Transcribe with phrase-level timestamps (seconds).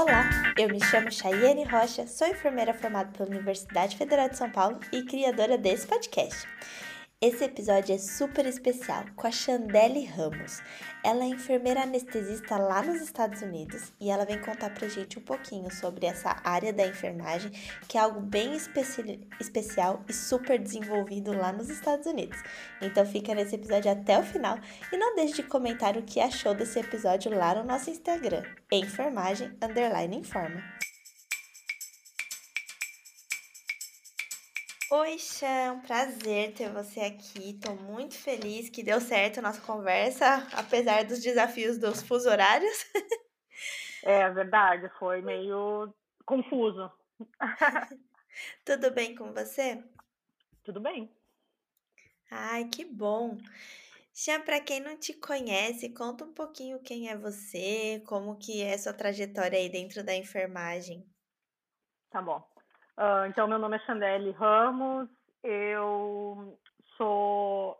[0.00, 0.24] Olá,
[0.56, 5.02] eu me chamo Chayane Rocha, sou enfermeira formada pela Universidade Federal de São Paulo e
[5.02, 6.48] criadora desse podcast.
[7.22, 10.62] Esse episódio é super especial com a Chandelle Ramos.
[11.04, 15.22] Ela é enfermeira anestesista lá nos Estados Unidos e ela vem contar pra gente um
[15.22, 17.50] pouquinho sobre essa área da enfermagem,
[17.86, 22.38] que é algo bem especi especial e super desenvolvido lá nos Estados Unidos.
[22.80, 24.58] Então fica nesse episódio até o final
[24.90, 29.52] e não deixe de comentar o que achou desse episódio lá no nosso Instagram, enfermagem
[29.60, 30.79] underline informa.
[34.92, 37.54] Oi, Chan, prazer ter você aqui.
[37.62, 42.84] Tô muito feliz que deu certo a nossa conversa, apesar dos desafios dos fuso horários.
[44.02, 45.94] É verdade, foi meio
[46.26, 46.90] confuso.
[48.64, 49.82] Tudo bem com você?
[50.64, 51.10] Tudo bem.
[52.30, 53.38] Ai, que bom.
[54.12, 58.76] Chan, para quem não te conhece, conta um pouquinho quem é você, como que é
[58.76, 61.06] sua trajetória aí dentro da enfermagem.
[62.10, 62.49] Tá bom.
[63.00, 65.08] Uh, então, meu nome é Chandelle Ramos,
[65.42, 66.58] eu
[66.98, 67.72] sou,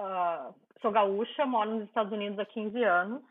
[0.00, 3.22] uh, sou gaúcha, moro nos Estados Unidos há 15 anos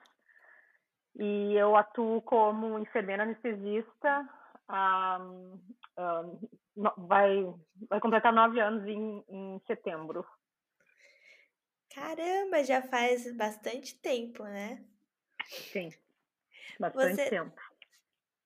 [1.19, 4.29] e eu atuo como enfermeira anestesista.
[4.69, 5.59] Um,
[5.97, 7.53] um, vai,
[7.89, 10.25] vai completar nove anos em, em setembro.
[11.93, 14.81] Caramba, já faz bastante tempo, né?
[15.49, 15.89] Sim,
[16.79, 17.61] bastante você, tempo.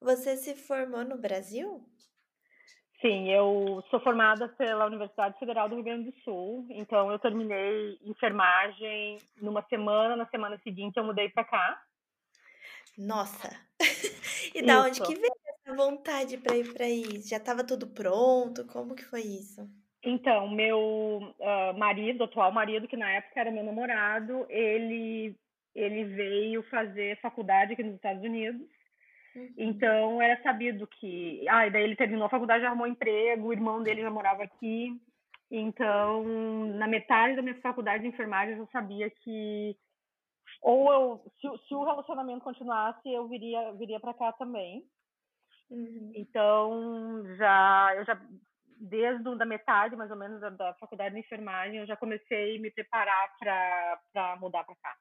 [0.01, 1.87] Você se formou no Brasil?
[3.01, 7.99] Sim, eu sou formada pela Universidade Federal do Rio Grande do Sul, então eu terminei
[8.03, 11.83] enfermagem numa semana, na semana seguinte eu mudei para cá.
[12.97, 13.55] Nossa!
[14.55, 17.21] e da onde que veio essa vontade para ir para aí?
[17.21, 18.65] Já estava tudo pronto?
[18.65, 19.69] Como que foi isso?
[20.03, 20.79] Então, meu
[21.39, 25.35] uh, marido, atual marido, que na época era meu namorado, ele
[25.75, 28.67] ele veio fazer faculdade aqui nos Estados Unidos
[29.37, 29.53] Uhum.
[29.57, 31.45] Então era sabido que.
[31.47, 34.99] Ah, e daí ele terminou a faculdade, arrumou emprego, o irmão dele já morava aqui.
[35.49, 36.23] Então,
[36.75, 39.77] na metade da minha faculdade de enfermagem, eu já sabia que
[40.61, 44.83] ou eu, se, se o relacionamento continuasse, eu viria viria para cá também.
[45.69, 46.11] Uhum.
[46.15, 48.19] Então, já eu já
[48.79, 52.59] desde da metade, mais ou menos, da, da faculdade de enfermagem, eu já comecei a
[52.59, 54.95] me preparar para mudar para cá.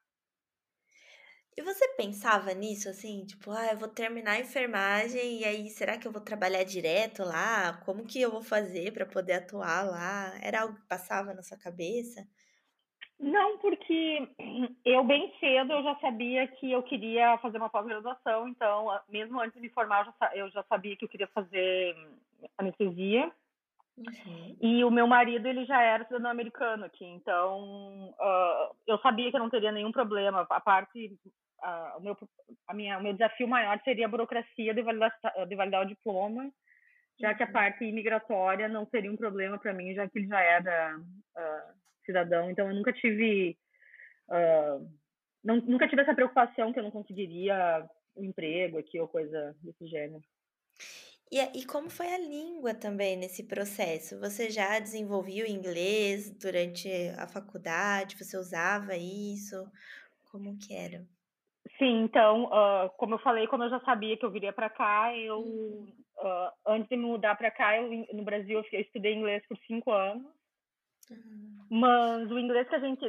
[1.57, 5.97] E você pensava nisso, assim, tipo, ah, eu vou terminar a enfermagem e aí será
[5.97, 7.73] que eu vou trabalhar direto lá?
[7.83, 10.37] Como que eu vou fazer para poder atuar lá?
[10.41, 12.25] Era algo que passava na sua cabeça?
[13.19, 14.29] Não, porque
[14.85, 19.55] eu bem cedo eu já sabia que eu queria fazer uma pós-graduação, então, mesmo antes
[19.55, 21.95] de me formar, eu já, eu já sabia que eu queria fazer
[22.57, 23.31] anestesia.
[23.97, 24.57] Uhum.
[24.61, 29.35] E o meu marido, ele já era cidadão americano aqui, então uh, eu sabia que
[29.35, 30.45] eu não teria nenhum problema.
[30.49, 31.17] A parte
[31.61, 32.17] a, o, meu,
[32.67, 35.11] a minha, o meu desafio maior seria a burocracia de validar,
[35.47, 36.51] de validar o diploma,
[37.19, 37.51] já que a uhum.
[37.51, 41.73] parte imigratória não seria um problema para mim, já que ele já era uh,
[42.05, 42.51] cidadão.
[42.51, 43.57] Então, eu nunca tive.
[44.29, 44.87] Uh,
[45.43, 49.87] não, nunca tive essa preocupação que eu não conseguiria um emprego aqui ou coisa desse
[49.87, 50.21] gênero.
[51.31, 54.19] E, e como foi a língua também nesse processo?
[54.19, 58.17] Você já desenvolveu inglês durante a faculdade?
[58.17, 59.69] Você usava isso?
[60.31, 61.05] Como que era?
[61.77, 65.15] Sim, então, uh, como eu falei, como eu já sabia que eu viria para cá,
[65.15, 69.57] eu uh, antes de me mudar para cá, eu, no Brasil, eu estudei inglês por
[69.67, 70.25] cinco anos.
[71.11, 71.65] Uhum.
[71.69, 73.05] Mas o inglês que a gente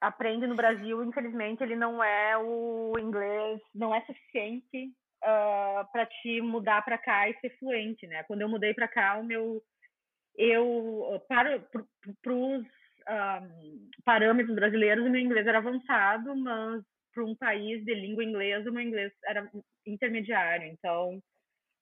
[0.00, 4.92] aprende no Brasil, infelizmente, ele não é o inglês, não é suficiente
[5.22, 8.22] uh, para te mudar para cá e ser fluente, né?
[8.24, 9.62] Quando eu mudei para cá, o meu
[10.36, 11.60] eu para
[12.22, 12.64] para os
[14.04, 16.82] parâmetros brasileiros, o meu inglês era avançado, mas
[17.12, 19.50] para um país de língua inglesa, o meu inglês era
[19.86, 20.68] intermediário.
[20.68, 21.20] Então,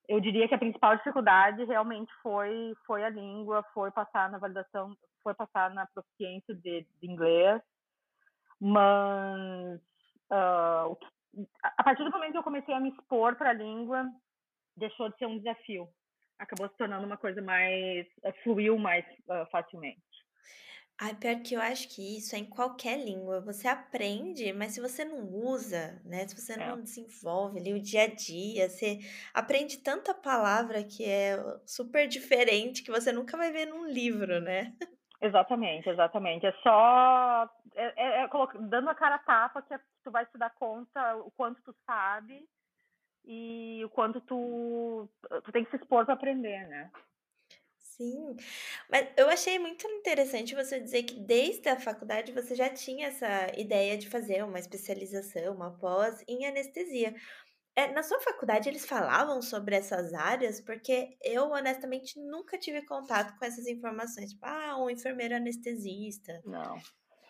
[0.09, 4.97] eu diria que a principal dificuldade realmente foi foi a língua, foi passar na validação,
[5.23, 7.61] foi passar na proficiência de, de inglês.
[8.61, 9.81] Mas
[10.33, 10.97] uh,
[11.63, 14.07] a partir do momento que eu comecei a me expor para a língua,
[14.77, 15.89] deixou de ser um desafio.
[16.39, 20.03] Acabou se tornando uma coisa mais uh, fluiu mais uh, facilmente.
[21.01, 23.41] Ai, pior que eu acho que isso é em qualquer língua.
[23.43, 26.27] Você aprende, mas se você não usa, né?
[26.27, 26.57] Se você É.
[26.57, 28.99] não desenvolve ali o dia a dia, você
[29.33, 34.75] aprende tanta palavra que é super diferente que você nunca vai ver num livro, né?
[35.21, 36.47] Exatamente, exatamente.
[36.47, 38.29] É só é, é, é
[38.61, 42.49] dando a cara a tapa que tu vai se dar conta o quanto tu sabe
[43.25, 45.09] e o quanto tu,
[45.45, 46.91] tu tem que se expor para aprender, né?
[47.79, 48.37] Sim,
[48.89, 53.53] mas eu achei muito interessante você dizer que desde a faculdade você já tinha essa
[53.59, 57.15] ideia de fazer uma especialização, uma pós em anestesia.
[57.79, 60.61] É, na sua faculdade eles falavam sobre essas áreas?
[60.61, 64.33] Porque eu, honestamente, nunca tive contato com essas informações.
[64.33, 66.43] Tipo, ah, um enfermeiro anestesista.
[66.45, 66.77] Não.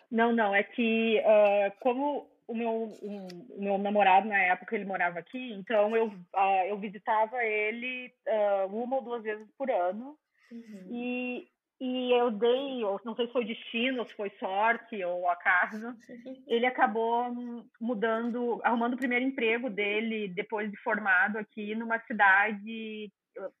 [0.09, 0.55] Não, não.
[0.55, 2.71] É que, uh, como o meu,
[3.03, 8.11] um, o meu namorado, na época, ele morava aqui, então eu, uh, eu visitava ele
[8.27, 10.17] uh, uma ou duas vezes por ano.
[10.51, 10.87] Uhum.
[10.89, 11.47] E,
[11.79, 15.95] e eu dei, ou não sei se foi destino, ou se foi sorte, ou acaso,
[16.47, 17.33] ele acabou
[17.79, 23.11] mudando, arrumando o primeiro emprego dele depois de formado aqui numa cidade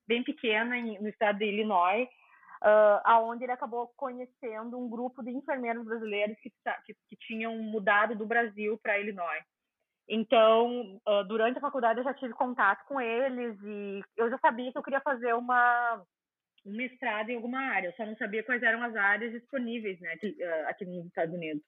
[0.07, 2.07] bem pequena no estado de Illinois,
[2.63, 6.51] uh, aonde ele acabou conhecendo um grupo de enfermeiros brasileiros que,
[6.85, 9.43] que, que tinham mudado do Brasil para Illinois.
[10.07, 14.71] Então, uh, durante a faculdade eu já tive contato com eles e eu já sabia
[14.71, 16.03] que eu queria fazer uma
[16.65, 20.13] um mestrado em alguma área, eu só não sabia quais eram as áreas disponíveis né,
[20.13, 21.63] aqui, uh, aqui nos Estados Unidos.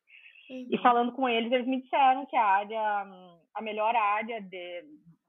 [0.49, 0.67] Uhum.
[0.69, 3.07] E falando com eles, eles me disseram que a área,
[3.55, 4.83] a melhor área de,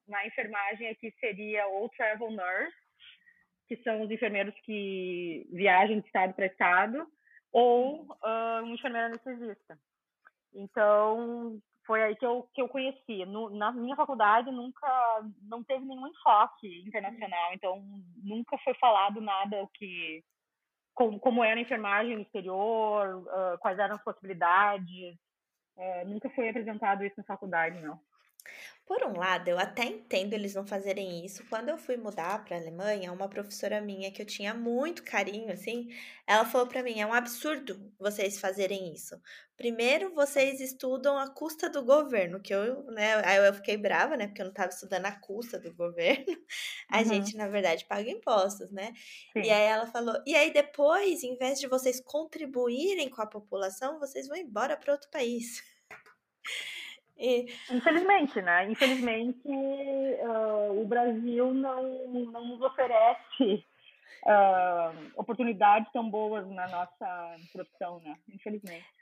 [0.08, 2.76] na enfermagem aqui seria ou travel nurse,
[3.68, 7.06] que são os enfermeiros que viajam de estado para estado,
[7.52, 9.78] ou uh, um enfermeiro anestesista.
[10.54, 13.24] Então, foi aí que eu, que eu conheci.
[13.26, 14.88] No, na minha faculdade nunca
[15.42, 17.82] não teve nenhum enfoque internacional, então
[18.22, 20.22] nunca foi falado nada o que
[20.94, 25.16] como, como era a enfermagem no exterior, uh, quais eram as possibilidades.
[25.76, 27.98] Uh, nunca foi apresentado isso na faculdade, não.
[28.84, 31.44] Por um lado, eu até entendo eles não fazerem isso.
[31.48, 35.52] Quando eu fui mudar para a Alemanha, uma professora minha que eu tinha muito carinho,
[35.52, 35.88] assim,
[36.26, 39.18] ela falou para mim: é um absurdo vocês fazerem isso.
[39.56, 44.26] Primeiro, vocês estudam a custa do governo, que eu, né, aí eu fiquei brava, né,
[44.26, 46.26] porque eu não estava estudando a custa do governo.
[46.90, 47.04] A uhum.
[47.04, 48.92] gente, na verdade, paga impostos, né?
[49.32, 49.42] Sim.
[49.44, 53.98] E aí ela falou: e aí depois, em vez de vocês contribuírem com a população,
[53.98, 55.62] vocês vão embora para outro país.
[57.70, 58.68] Infelizmente, né?
[58.70, 63.64] Infelizmente, uh, o Brasil não, não nos oferece
[64.24, 68.16] uh, oportunidades tão boas na nossa profissão, né?
[68.28, 69.01] Infelizmente.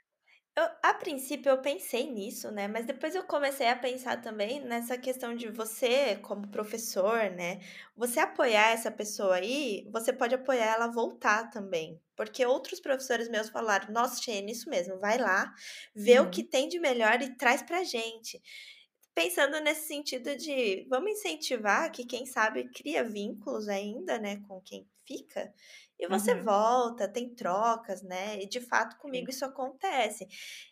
[0.55, 2.67] Eu, a princípio eu pensei nisso, né?
[2.67, 7.61] Mas depois eu comecei a pensar também nessa questão de você, como professor, né?
[7.95, 12.01] Você apoiar essa pessoa aí, você pode apoiar ela a voltar também.
[12.17, 15.53] Porque outros professores meus falaram: nossa, Shane, isso mesmo, vai lá,
[15.95, 16.27] vê uhum.
[16.27, 18.41] o que tem de melhor e traz pra gente.
[19.15, 24.87] Pensando nesse sentido de vamos incentivar que quem sabe cria vínculos ainda, né, com quem
[25.05, 25.53] fica
[26.01, 26.43] e você uhum.
[26.43, 28.41] volta, tem trocas, né?
[28.41, 30.27] E de fato comigo isso acontece.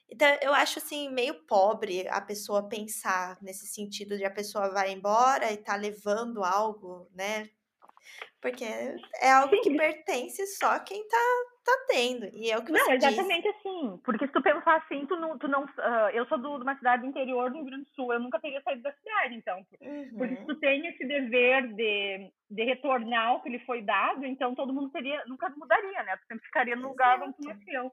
[0.09, 4.91] Então eu acho assim meio pobre a pessoa pensar nesse sentido de a pessoa vai
[4.91, 7.47] embora e tá levando algo, né?
[8.41, 8.65] Porque
[9.21, 12.29] é algo que pertence só a quem tá, tá tendo.
[12.33, 13.99] E é o que não, você exatamente assim.
[14.03, 15.37] Porque se tu pensar assim, tu não.
[15.37, 17.89] Tu não uh, eu sou do, de uma cidade do interior do Rio Grande do
[17.91, 19.65] Sul, eu nunca teria saído da cidade, então.
[19.81, 20.17] Uhum.
[20.17, 24.55] Porque se tu tem esse dever de, de retornar o que lhe foi dado, então
[24.55, 26.17] todo mundo teria, nunca mudaria, né?
[26.17, 27.91] Tu sempre ficaria no lugar onde tu nasceu.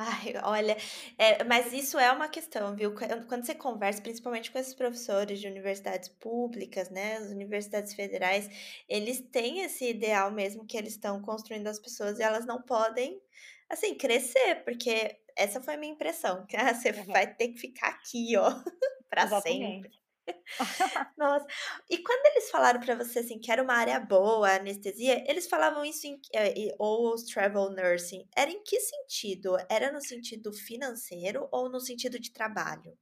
[0.00, 0.76] Ai, olha,
[1.18, 2.94] é, mas isso é uma questão, viu?
[2.94, 8.48] Quando você conversa, principalmente com esses professores de universidades públicas, né, as universidades federais,
[8.88, 13.20] eles têm esse ideal mesmo que eles estão construindo as pessoas e elas não podem,
[13.68, 17.04] assim, crescer, porque essa foi a minha impressão, que ah, você uhum.
[17.06, 18.50] vai ter que ficar aqui, ó,
[19.10, 19.90] para sempre.
[21.16, 21.46] Nossa.
[21.90, 25.84] E quando eles falaram para você assim que era uma área boa, anestesia, eles falavam
[25.84, 28.24] isso em eh, ou travel nursing.
[28.36, 29.56] Era em que sentido?
[29.70, 32.92] Era no sentido financeiro ou no sentido de trabalho?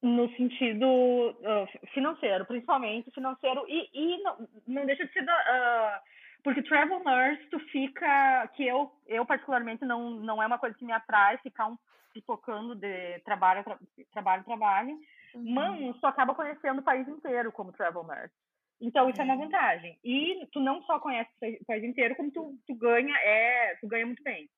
[0.00, 6.18] No sentido uh, financeiro, principalmente financeiro e, e não, não deixa de ser da, uh,
[6.44, 10.84] porque travel nurse tu fica que eu eu particularmente não não é uma coisa que
[10.84, 11.76] me atrai ficar um
[12.12, 13.78] pipocando de trabalho tra,
[14.12, 14.98] trabalho trabalho
[15.34, 15.54] Uhum.
[15.54, 18.34] Mas tu acaba conhecendo o país inteiro como travel nurse.
[18.80, 19.28] Então isso uhum.
[19.28, 19.98] é uma vantagem.
[20.04, 21.30] E tu não só conhece
[21.60, 24.48] o país inteiro, como tu, tu ganha é tu ganha muito bem.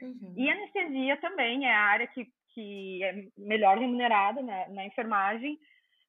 [0.00, 0.34] Uhum.
[0.36, 5.58] E anestesia também é a área que, que é melhor remunerada né, na enfermagem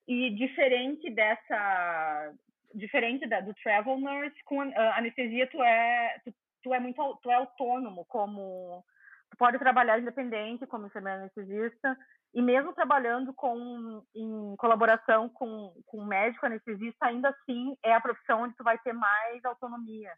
[0.07, 2.33] e diferente dessa
[2.73, 7.31] diferente da, do travel nurse com a anestesia tu é tu, tu é muito tu
[7.31, 8.83] é autônomo como
[9.31, 11.97] tu pode trabalhar independente como enfermeiro anestesista
[12.33, 18.43] e mesmo trabalhando com, em colaboração com, com médico anestesista, ainda assim é a profissão
[18.43, 20.13] onde tu vai ter mais autonomia.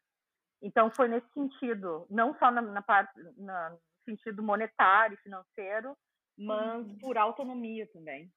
[0.61, 5.97] Então foi nesse sentido, não só na, na parte, na, no sentido monetário, financeiro,
[6.37, 6.97] mas uhum.
[6.99, 8.31] por autonomia também.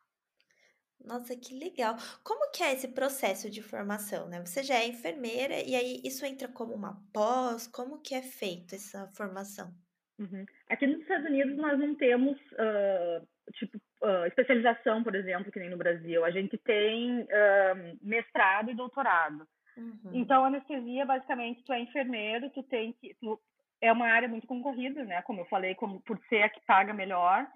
[1.05, 1.97] Nossa, que legal.
[2.23, 4.41] Como que é esse processo de formação, né?
[4.41, 7.67] Você já é enfermeira e aí isso entra como uma pós?
[7.67, 9.75] Como que é feita essa formação?
[10.19, 10.47] Uhum.
[10.71, 15.71] Aqui nos Estados Unidos nós não temos uh, tipo, uh, especialização, por exemplo, que nem
[15.71, 16.25] no Brasil.
[16.25, 19.47] A gente tem uh, mestrado e doutorado.
[19.77, 20.11] Uhum.
[20.13, 23.15] Então, anestesia, basicamente, tu é enfermeiro, tu tem que...
[23.21, 23.41] Tu,
[23.81, 25.21] é uma área muito concorrida, né?
[25.23, 27.47] Como eu falei, como, por ser a que paga melhor,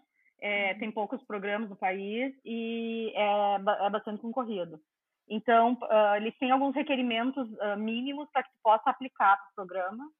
[0.40, 0.78] é, uhum.
[0.78, 3.54] tem poucos programas no país e é,
[3.86, 4.78] é bastante concorrido.
[5.30, 10.10] Então, uh, eles têm alguns requerimentos mínimos para que tu possa aplicar para o programa.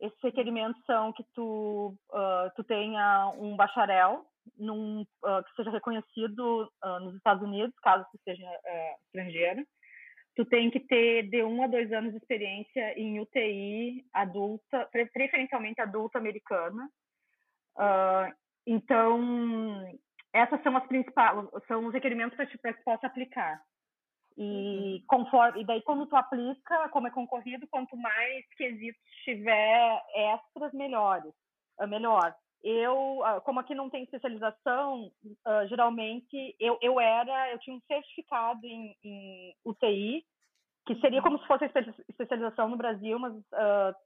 [0.00, 1.94] Esses requerimentos são que tu,
[2.56, 4.24] tu tenha um bacharel
[4.58, 6.70] num, que seja reconhecido
[7.02, 8.46] nos Estados Unidos, caso tu seja
[9.06, 9.64] estrangeiro.
[10.36, 15.80] Tu tem que ter de um a dois anos de experiência em UTI adulta, preferencialmente
[15.80, 16.88] adulta americana.
[18.66, 19.98] então,
[20.32, 23.62] essas são as principais, são os requerimentos para que tu possa aplicar.
[24.36, 25.04] E uhum.
[25.06, 31.32] conforme, e daí quando tu aplica, como é concorrido, quanto mais quesitos tiver extras, melhores,
[31.78, 32.34] uh, melhor.
[32.64, 37.80] Eu, uh, como aqui não tem especialização, uh, geralmente eu, eu era, eu tinha um
[37.86, 40.24] certificado em, em UTI,
[40.86, 41.70] que seria como se fosse
[42.08, 43.32] especialização no Brasil, mas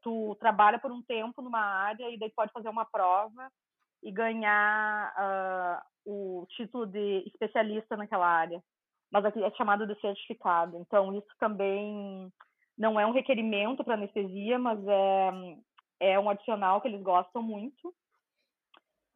[0.01, 3.51] tu trabalha por um tempo numa área e daí pode fazer uma prova
[4.01, 8.63] e ganhar o título de especialista naquela área
[9.11, 10.77] mas aqui é chamado de certificado.
[10.79, 12.31] Então, isso também
[12.77, 17.95] não é um requerimento para anestesia, mas é, é um adicional que eles gostam muito.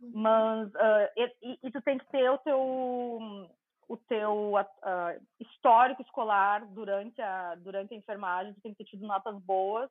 [0.03, 0.11] Uhum.
[0.15, 2.59] Mas, uh, e, e, tu tem que ter o teu,
[3.89, 9.07] o teu uh, histórico escolar durante a, durante a enfermagem, tu tem que ter tido
[9.07, 9.89] notas boas,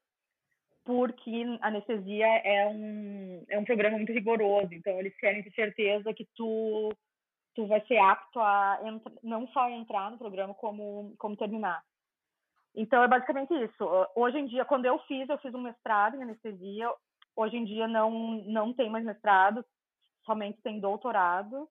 [0.84, 6.28] porque anestesia é um, é um programa muito rigoroso, então eles querem ter certeza que
[6.36, 6.90] tu
[7.54, 8.80] tu vai ser apto a
[9.22, 11.84] não só entrar no programa como como terminar.
[12.74, 13.86] Então é basicamente isso.
[14.16, 16.90] Hoje em dia, quando eu fiz, eu fiz um mestrado em anestesia.
[17.36, 19.64] Hoje em dia não não tem mais mestrado,
[20.26, 21.68] somente tem doutorado.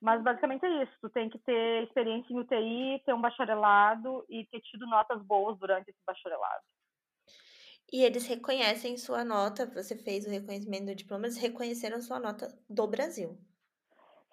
[0.00, 0.92] Mas basicamente é isso.
[1.00, 5.58] Tu tem que ter experiência em UTI, ter um bacharelado e ter tido notas boas
[5.58, 6.62] durante esse bacharelado.
[7.92, 12.46] E eles reconhecem sua nota, você fez o reconhecimento do diploma, eles reconheceram sua nota
[12.68, 13.36] do Brasil.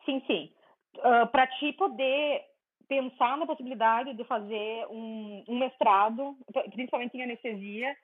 [0.06, 0.54] Sim, sim
[0.98, 2.42] uh, ah, para ti poder
[2.88, 6.38] pensar na possibilidade de fazer um, um, mestrado,
[6.72, 7.96] principalmente em anestesia,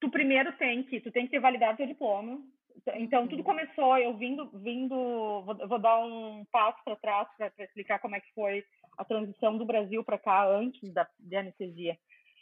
[0.00, 2.40] tu primeiro tem que, tu tem que ter validado teu diploma.
[2.94, 3.44] Então, tudo uhum.
[3.44, 4.94] começou, eu vindo, vindo
[5.42, 8.64] vou, vou dar um passo para trás para explicar como é que foi
[8.98, 11.96] a transição do Brasil para cá antes da anestesia.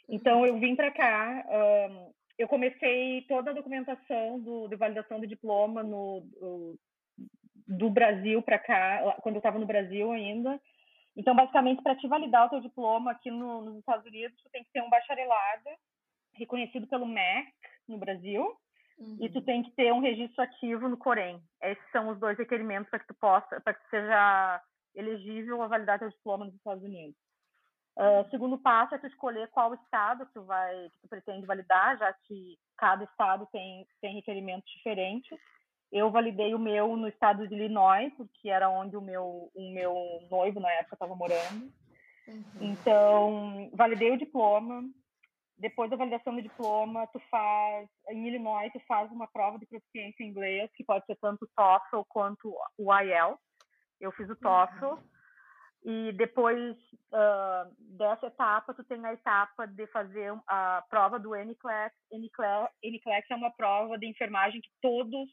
[0.09, 1.45] Então, eu vim para cá,
[1.89, 6.25] um, eu comecei toda a documentação do, de validação do diploma no,
[7.67, 10.59] do Brasil para cá, quando eu estava no Brasil ainda.
[11.15, 14.63] Então, basicamente, para te validar o teu diploma aqui no, nos Estados Unidos, tu tem
[14.63, 15.69] que ter um bacharelado
[16.33, 17.51] reconhecido pelo MEC
[17.87, 18.57] no Brasil
[19.01, 19.17] uhum.
[19.19, 19.45] e tu uhum.
[19.45, 21.41] tem que ter um registro ativo no Corém.
[21.61, 24.61] Esses são os dois requerimentos para que tu possa, para que seja
[24.95, 27.15] elegível a validar teu diploma nos Estados Unidos.
[27.97, 31.97] Uh, segundo passo é tu escolher qual estado que tu vai, que tu pretende validar,
[31.97, 35.37] já que cada estado tem tem requerimentos diferentes.
[35.91, 39.93] Eu validei o meu no estado de Illinois, porque era onde o meu, o meu
[40.29, 41.69] noivo na época estava morando.
[42.27, 42.43] Uhum.
[42.61, 44.83] Então, validei o diploma.
[45.61, 50.23] Depois da validação do diploma, tu faz em Illinois, tu faz uma prova de proficiência
[50.23, 53.39] em inglês, que pode ser tanto o TOEFL quanto o IELTS.
[53.99, 54.85] Eu fiz o TOEFL.
[54.85, 55.03] Uhum.
[55.83, 56.75] E depois
[57.13, 61.95] uh, dessa etapa, tu tem a etapa de fazer a prova do NCLEX.
[62.11, 65.29] NCLEX, NCLEX é uma prova de enfermagem que todos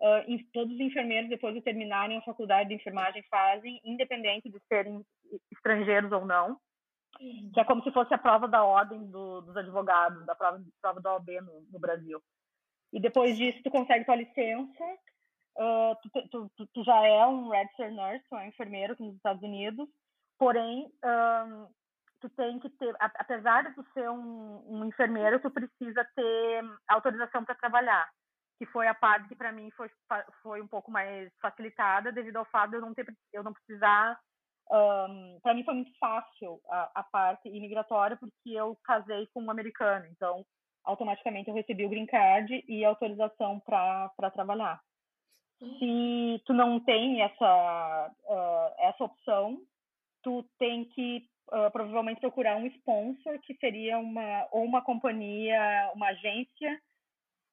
[0.00, 5.04] uh, todos os enfermeiros, depois de terminarem a faculdade de enfermagem, fazem, independente de serem
[5.52, 6.58] estrangeiros ou não,
[7.18, 11.00] que é como se fosse a prova da ordem do, dos advogados, da prova, prova
[11.00, 12.22] da OAB no, no, Brasil.
[12.92, 14.84] E depois disso, tu consegue tua licença,
[15.58, 19.02] uh, tu, tu, tu, tu, já é um registered nurse, tu é um enfermeiro aqui
[19.02, 19.88] nos Estados Unidos,
[20.38, 21.68] porém, um,
[22.20, 27.44] tu tem que ter, apesar de tu ser um, um enfermeiro, tu precisa ter autorização
[27.44, 28.08] para trabalhar
[28.62, 29.90] que foi a parte que para mim foi,
[30.40, 34.16] foi um pouco mais facilitada devido ao fato de eu não ter eu não precisar
[34.72, 39.50] um, para mim foi muito fácil a, a, parte imigratória porque eu casei com um
[39.50, 40.46] americano então
[40.82, 44.80] automaticamente eu recebi o green card e autorização para trabalhar.
[45.60, 49.60] Se tu não tem essa uh, essa opção
[50.22, 56.08] tu tem que uh, provavelmente procurar um sponsor que seria uma ou uma companhia uma
[56.08, 56.80] agência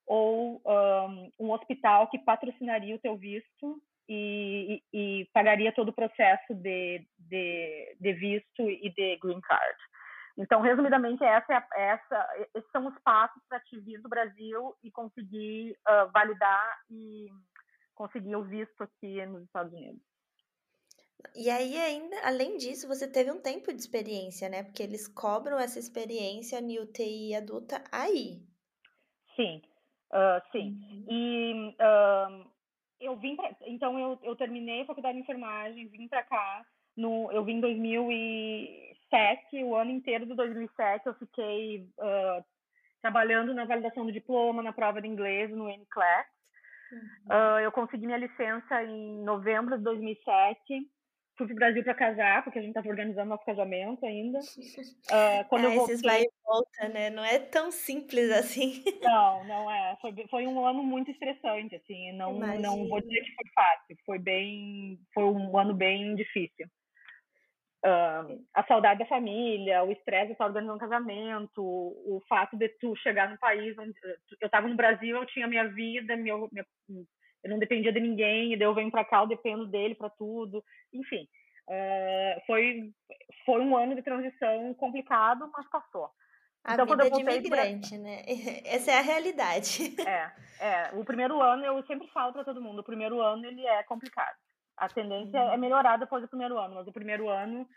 [0.07, 4.48] ou um, um hospital que patrocinaria o teu visto e
[5.39, 9.77] pagaria todo o processo de, de, de, visto e de green card.
[10.37, 14.91] Então, resumidamente, essa, é essa, esses são os passos para te vir do Brasil e
[14.91, 17.29] conseguir uh, validar e
[17.95, 20.01] conseguir o visto aqui nos Estados Unidos.
[21.35, 24.63] E aí, ainda, além disso, você teve um tempo de experiência, né?
[24.63, 28.41] Porque eles cobram essa experiência em UTI adulta aí.
[29.35, 29.61] Sim,
[30.13, 30.77] uh, sim.
[30.81, 31.05] Uhum.
[31.09, 32.51] E uh,
[32.99, 36.65] eu vim pra, então eu, eu terminei a faculdade de enfermagem, vim para cá,
[36.95, 42.43] no, eu vim em 2007, o ano inteiro de 2007 eu fiquei uh,
[43.01, 46.29] trabalhando na validação do diploma, na prova de inglês, no NCLEX.
[46.91, 46.99] Uhum.
[47.27, 50.59] Uh, eu consegui minha licença em novembro de 2007.
[51.39, 54.39] Fui para o Brasil para casar, porque a gente estava organizando nosso casamento ainda.
[54.39, 55.95] Uh, quando é, eu voltei...
[55.95, 57.09] Esses vai e volta, né?
[57.09, 58.83] Não é tão simples assim.
[59.01, 59.97] Não, não é.
[60.01, 62.11] Foi, foi um ano muito estressante, assim.
[62.11, 63.97] Não, não vou dizer que foi fácil.
[64.05, 64.99] Foi bem...
[65.13, 66.67] Foi um ano bem difícil.
[67.85, 72.67] Uh, a saudade da família, o estresse de estar organizando um casamento, o fato de
[72.67, 73.93] tu chegar num país onde
[74.41, 76.65] eu estava no Brasil, eu tinha minha vida, meu, minha,
[77.43, 80.09] eu não dependia de ninguém, e daí eu venho para cá, eu dependo dele para
[80.09, 81.27] tudo, enfim,
[81.67, 82.91] uh, foi
[83.45, 86.09] foi um ano de transição complicado, mas passou.
[86.63, 87.97] A então, vida eu de imigrante, pra...
[87.99, 88.21] né?
[88.65, 89.95] Essa é a realidade.
[90.05, 90.91] É, é.
[90.93, 94.35] O primeiro ano, eu sempre falo para todo mundo, o primeiro ano ele é complicado
[94.79, 95.57] a tendência é uhum.
[95.57, 97.67] melhorar depois do primeiro ano, mas o primeiro ano,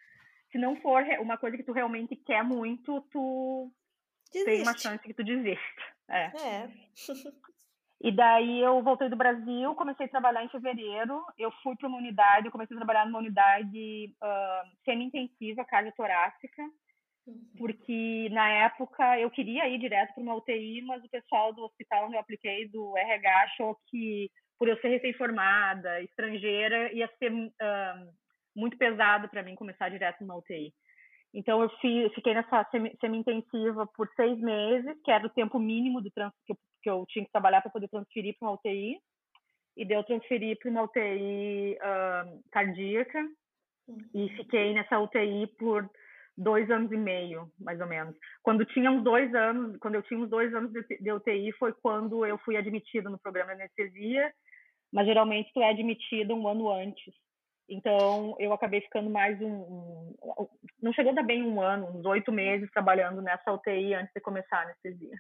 [0.50, 3.72] se não for uma coisa que tu realmente quer muito, tu
[4.32, 4.50] Desiste.
[4.50, 5.82] tem uma chance que tu desista.
[6.08, 6.24] É.
[6.26, 6.70] é.
[8.02, 11.22] e daí eu voltei do Brasil, comecei a trabalhar em fevereiro.
[11.38, 15.64] Eu fui para uma unidade, eu comecei a trabalhar numa unidade uh, semi-intensiva,
[15.96, 16.62] torácica,
[17.28, 17.52] uhum.
[17.56, 22.06] porque na época eu queria ir direto para uma UTI, mas o pessoal do hospital
[22.06, 24.28] onde eu apliquei, do RH, achou que
[24.58, 28.12] por eu ser recém-formada, estrangeira, ia ser uh,
[28.54, 30.72] muito pesado para mim começar direto numa UTI.
[31.34, 31.70] Então, eu
[32.10, 32.68] fiquei nessa
[33.00, 37.04] semi-intensiva por seis meses, que era o tempo mínimo do trans, que, eu, que eu
[37.08, 38.98] tinha que trabalhar para poder transferir para uma UTI.
[39.76, 43.20] E deu transferir para uma UTI uh, cardíaca.
[43.88, 43.98] Uhum.
[44.14, 45.88] E fiquei nessa UTI por
[46.36, 48.14] dois anos e meio, mais ou menos.
[48.42, 51.72] Quando tinha uns dois anos, quando eu tinha uns dois anos de, de UTI, foi
[51.72, 54.32] quando eu fui admitida no programa de anestesia
[54.92, 57.14] mas geralmente tu é admitido um ano antes.
[57.68, 60.48] Então, eu acabei ficando mais um, um,
[60.82, 64.20] Não chegou a dar bem um ano, uns oito meses trabalhando nessa UTI antes de
[64.20, 65.16] começar a anestesia.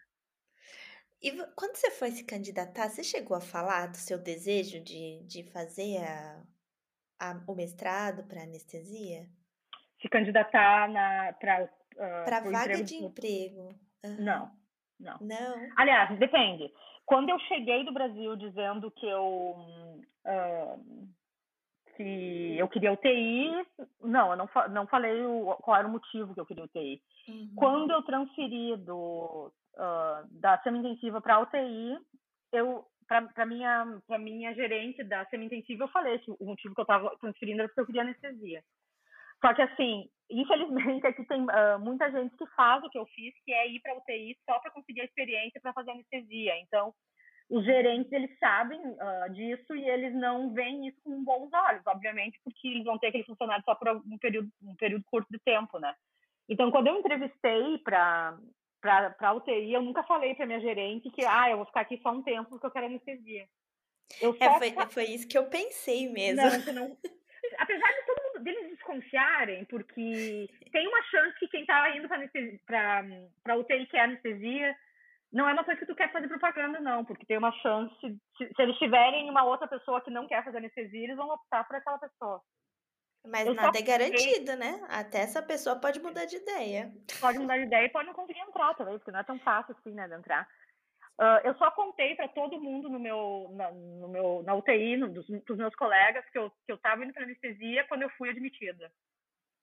[1.22, 5.44] E quando você foi se candidatar, você chegou a falar do seu desejo de, de
[5.52, 6.42] fazer a,
[7.20, 9.26] a, o mestrado para anestesia?
[10.00, 10.88] Se candidatar
[11.38, 11.64] para.
[11.94, 12.84] Uh, para vaga emprego...
[12.84, 13.68] de emprego.
[14.04, 14.24] Uhum.
[14.24, 14.50] Não,
[14.98, 15.18] não.
[15.20, 15.70] Não.
[15.76, 16.72] Aliás, depende.
[17.06, 21.08] Quando eu cheguei do Brasil dizendo que eu uh,
[21.96, 23.64] que eu queria UTI,
[24.02, 27.00] não, eu não, não falei o, qual era o motivo que eu queria UTI.
[27.28, 27.52] Uhum.
[27.54, 31.98] Quando eu transferi do, uh, da semi-intensiva para UTI,
[32.52, 36.84] eu para minha para minha gerente da semi-intensiva eu falei que o motivo que eu
[36.84, 38.62] estava transferindo era porque eu queria anestesia.
[39.44, 43.34] Só que assim, infelizmente aqui tem uh, muita gente que faz o que eu fiz,
[43.44, 46.58] que é ir para UTI só para conseguir a experiência para fazer anestesia.
[46.60, 46.94] Então,
[47.50, 52.40] os gerentes eles sabem uh, disso e eles não veem isso com bons olhos, obviamente,
[52.44, 55.78] porque eles vão ter aquele funcionário só por um período um período curto de tempo,
[55.78, 55.94] né?
[56.48, 58.38] Então, quando eu entrevistei para
[58.82, 61.98] para a UTI, eu nunca falei para minha gerente que ah, eu vou ficar aqui
[62.02, 63.46] só um tempo porque eu quero anestesia.
[64.20, 66.42] Eu é, foi, foi isso que eu pensei mesmo.
[66.42, 66.96] Não, não...
[67.58, 72.08] Apesar de todo mundo deles desconfiarem, porque tem uma chance que quem está indo
[72.66, 74.76] para UTI quer anestesia,
[75.32, 78.54] não é uma coisa que tu quer fazer propaganda, não, porque tem uma chance, se,
[78.54, 81.76] se eles tiverem uma outra pessoa que não quer fazer anestesia, eles vão optar por
[81.76, 82.42] aquela pessoa.
[83.24, 84.84] Mas eu nada é garantido, né?
[84.88, 86.92] Até essa pessoa pode mudar de ideia.
[87.20, 89.76] Pode mudar de ideia e pode não conseguir entrar também, porque não é tão fácil
[89.78, 90.48] assim, né, de entrar.
[91.20, 95.08] Uh, eu só contei para todo mundo no meu, na, no meu, na UTI, no,
[95.08, 98.28] dos, dos meus colegas, que eu, que eu tava indo para anestesia quando eu fui
[98.28, 98.90] admitida.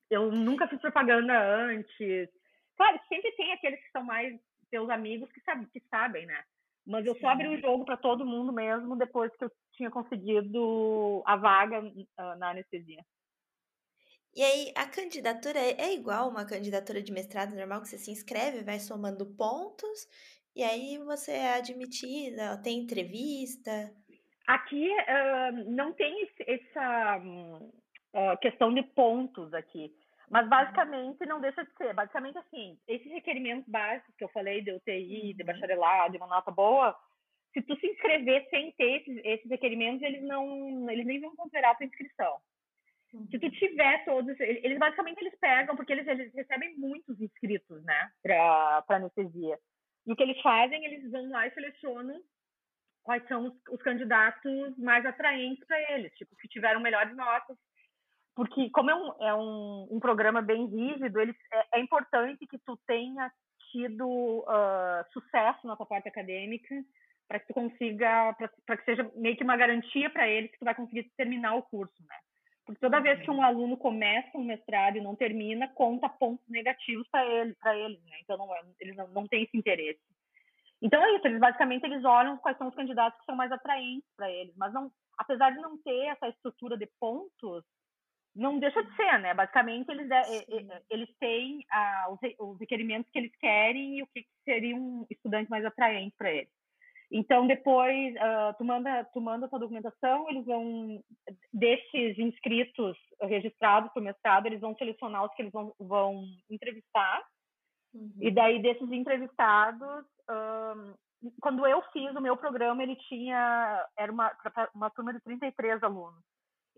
[0.09, 2.29] Eu nunca fiz propaganda antes.
[2.77, 4.39] Claro, sempre tem aqueles que são mais
[4.71, 6.43] teus amigos que, sabe, que sabem, né?
[6.87, 7.21] Mas eu Sim.
[7.21, 11.81] só abri o jogo para todo mundo mesmo depois que eu tinha conseguido a vaga
[11.81, 13.03] uh, na anestesia.
[14.35, 18.11] E aí, a candidatura é, é igual uma candidatura de mestrado normal, que você se
[18.11, 20.07] inscreve, vai somando pontos,
[20.55, 23.91] e aí você é admitida, tem entrevista.
[24.47, 29.93] Aqui uh, não tem essa uh, questão de pontos aqui.
[30.29, 31.93] Mas basicamente não deixa de ser.
[31.93, 35.47] Basicamente assim, esses requerimentos básicos que eu falei de UTI, de uhum.
[35.47, 36.95] bacharelado, de uma nota boa,
[37.51, 41.71] se tu se inscrever sem ter esses, esses requerimentos, eles não, eles nem vão considerar
[41.71, 42.37] a tua inscrição.
[43.11, 43.51] Se tu uhum.
[43.51, 49.57] tiver todos, eles basicamente eles pegam, porque eles, eles recebem muitos inscritos, né, para anestesia.
[50.05, 52.21] E o que eles fazem, eles vão lá e selecionam
[53.03, 57.57] quais são os, os candidatos mais atraentes para eles, tipo, que tiveram melhores notas
[58.39, 62.57] porque como é um, é um, um programa bem rígido, ele, é, é importante que
[62.59, 63.29] tu tenha
[63.69, 66.73] tido uh, sucesso na tua parte acadêmica
[67.27, 68.33] para que tu consiga,
[68.65, 71.63] para que seja meio que uma garantia para eles que tu vai conseguir terminar o
[71.63, 72.15] curso, né?
[72.69, 77.07] Porque toda vez que um aluno começa um mestrado e não termina, conta pontos negativos
[77.07, 78.17] para ele, para eles, né?
[78.21, 79.99] Então não, é, eles não, não têm esse interesse.
[80.79, 84.07] Então é isso, eles basicamente eles olham quais são os candidatos que são mais atraentes
[84.15, 87.65] para eles, mas não, apesar de não ter essa estrutura de pontos,
[88.35, 89.33] não deixa de ser, né?
[89.33, 94.23] Basicamente, eles, é, é, eles têm ah, os, requerimentos que eles querem e o que
[94.45, 96.51] seria um estudante mais atraente para eles.
[97.11, 101.03] Então, depois, uh, tu, manda, tu manda a tua documentação, eles vão,
[101.51, 107.23] desses inscritos registrados para o mestrado, eles vão selecionar os que eles vão, vão entrevistar.
[107.93, 108.13] Uhum.
[108.19, 110.93] E daí, desses entrevistados, um,
[111.41, 114.31] quando eu fiz o meu programa, ele tinha, era uma,
[114.75, 116.23] uma turma de 33 alunos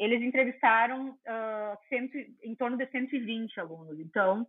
[0.02, 4.00] eles entrevistaram uh, cento, em torno de 120 alunos.
[4.00, 4.48] Então,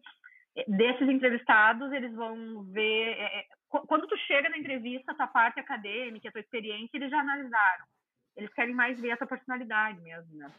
[0.67, 3.17] desses entrevistados, eles vão ver.
[3.19, 3.45] É, é
[3.81, 7.85] quando tu chega na entrevista, tua parte acadêmica, a tua experiência, eles já analisaram.
[8.37, 10.51] Eles querem mais ver a tua personalidade mesmo, né?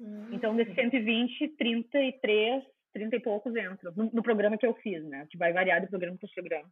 [0.00, 0.28] Hum.
[0.32, 5.26] Então, desses 120, 33, 30 e poucos entram no, no, programa que eu fiz, né?
[5.30, 6.70] Que vai variar do programa para o programa.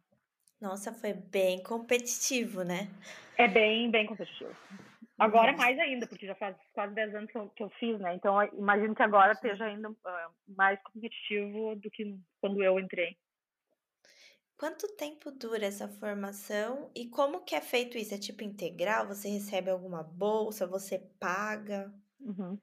[0.61, 2.89] Nossa, foi bem competitivo, né?
[3.37, 4.53] É bem, bem competitivo.
[5.17, 8.15] Agora mais ainda, porque já faz quase 10 anos que eu, que eu fiz, né?
[8.15, 9.95] Então imagino que agora esteja ainda uh,
[10.47, 13.17] mais competitivo do que quando eu entrei.
[14.59, 18.13] Quanto tempo dura essa formação e como que é feito isso?
[18.13, 19.07] É tipo integral?
[19.07, 20.67] Você recebe alguma bolsa?
[20.67, 21.89] Você paga?
[22.19, 22.59] Uhum.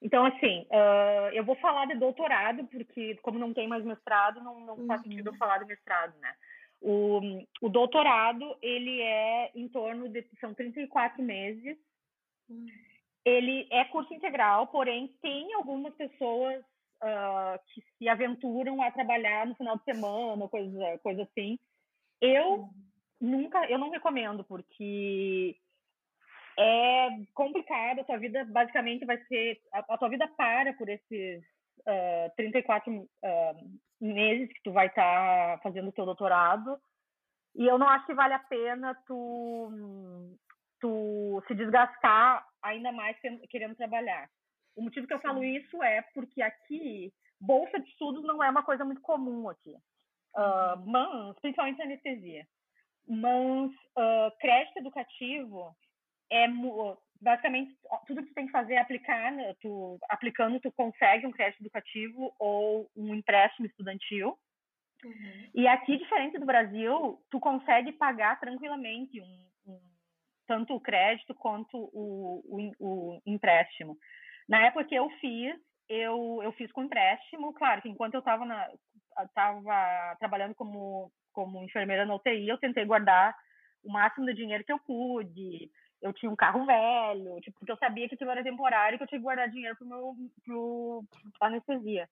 [0.00, 4.60] Então, assim, uh, eu vou falar de doutorado, porque como não tem mais mestrado, não,
[4.60, 4.86] não uhum.
[4.86, 6.32] faz sentido eu falar de mestrado, né?
[6.80, 7.20] O,
[7.60, 11.76] o doutorado, ele é em torno de, são 34 meses,
[13.24, 16.64] ele é curso integral, porém tem algumas pessoas
[17.02, 21.58] uh, que se aventuram a trabalhar no final de semana, coisa, coisa assim.
[22.20, 22.68] Eu
[23.20, 25.56] nunca, eu não recomendo, porque
[26.58, 31.42] é complicado, a tua vida basicamente vai ser, a, a tua vida para por esses
[31.80, 33.08] uh, 34 uh,
[34.00, 36.78] meses que tu vai estar tá fazendo o teu doutorado,
[37.54, 40.38] e eu não acho que vale a pena tu
[40.80, 43.16] tu se desgastar ainda mais
[43.48, 44.28] querendo trabalhar.
[44.76, 48.62] O motivo que eu falo isso é porque aqui bolsa de estudos não é uma
[48.62, 49.74] coisa muito comum aqui.
[50.34, 52.46] Uh, mas, principalmente anestesia.
[53.06, 55.76] Mas uh, crédito educativo
[56.30, 56.46] é
[57.20, 61.30] basicamente tudo que tu tem que fazer é aplicar, né, tu, aplicando tu consegue um
[61.30, 64.38] crédito educativo ou um empréstimo estudantil.
[65.04, 65.50] Uhum.
[65.54, 69.80] E aqui, diferente do Brasil, tu consegue pagar tranquilamente um, um
[70.46, 73.98] tanto o crédito quanto o, o, o empréstimo.
[74.48, 75.56] Na época que eu fiz,
[75.88, 78.44] eu, eu fiz com empréstimo, claro que enquanto eu estava
[79.34, 83.36] tava trabalhando como, como enfermeira na UTI, eu tentei guardar
[83.84, 85.70] o máximo de dinheiro que eu pude.
[86.00, 89.04] Eu tinha um carro velho, tipo, porque eu sabia que aquilo era temporário e que
[89.04, 91.04] eu tinha que guardar dinheiro para meu pro
[91.40, 92.08] anestesia.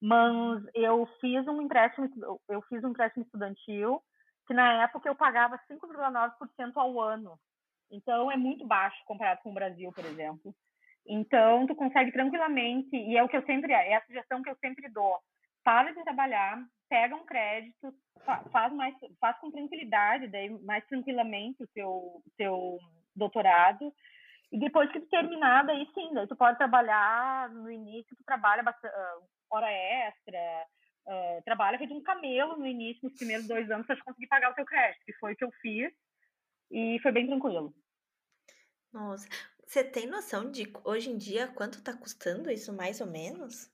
[0.00, 2.08] Mas eu fiz um empréstimo,
[2.48, 4.00] eu fiz um empréstimo estudantil
[4.46, 7.38] que na época eu pagava 5,9% ao ano
[7.90, 10.54] então, é muito baixo comparado com o Brasil, por exemplo.
[11.06, 14.56] Então, tu consegue tranquilamente, e é o que eu sempre, é a sugestão que eu
[14.56, 15.18] sempre dou.
[15.64, 17.92] Para de trabalhar, pega um crédito,
[18.50, 22.78] faz mais, faz com tranquilidade, daí mais tranquilamente o teu, teu
[23.14, 23.92] doutorado,
[24.50, 28.62] e depois que tu terminar, daí sim, daí tu pode trabalhar, no início tu trabalha
[28.62, 30.38] bastante, uh, hora extra,
[31.06, 34.54] uh, trabalha feito um camelo no início, nos primeiros dois anos, para conseguir pagar o
[34.54, 35.92] teu crédito, que foi o que eu fiz,
[36.70, 37.74] e foi bem tranquilo.
[38.92, 39.28] Nossa,
[39.68, 43.70] você tem noção de hoje em dia quanto está custando isso mais ou menos?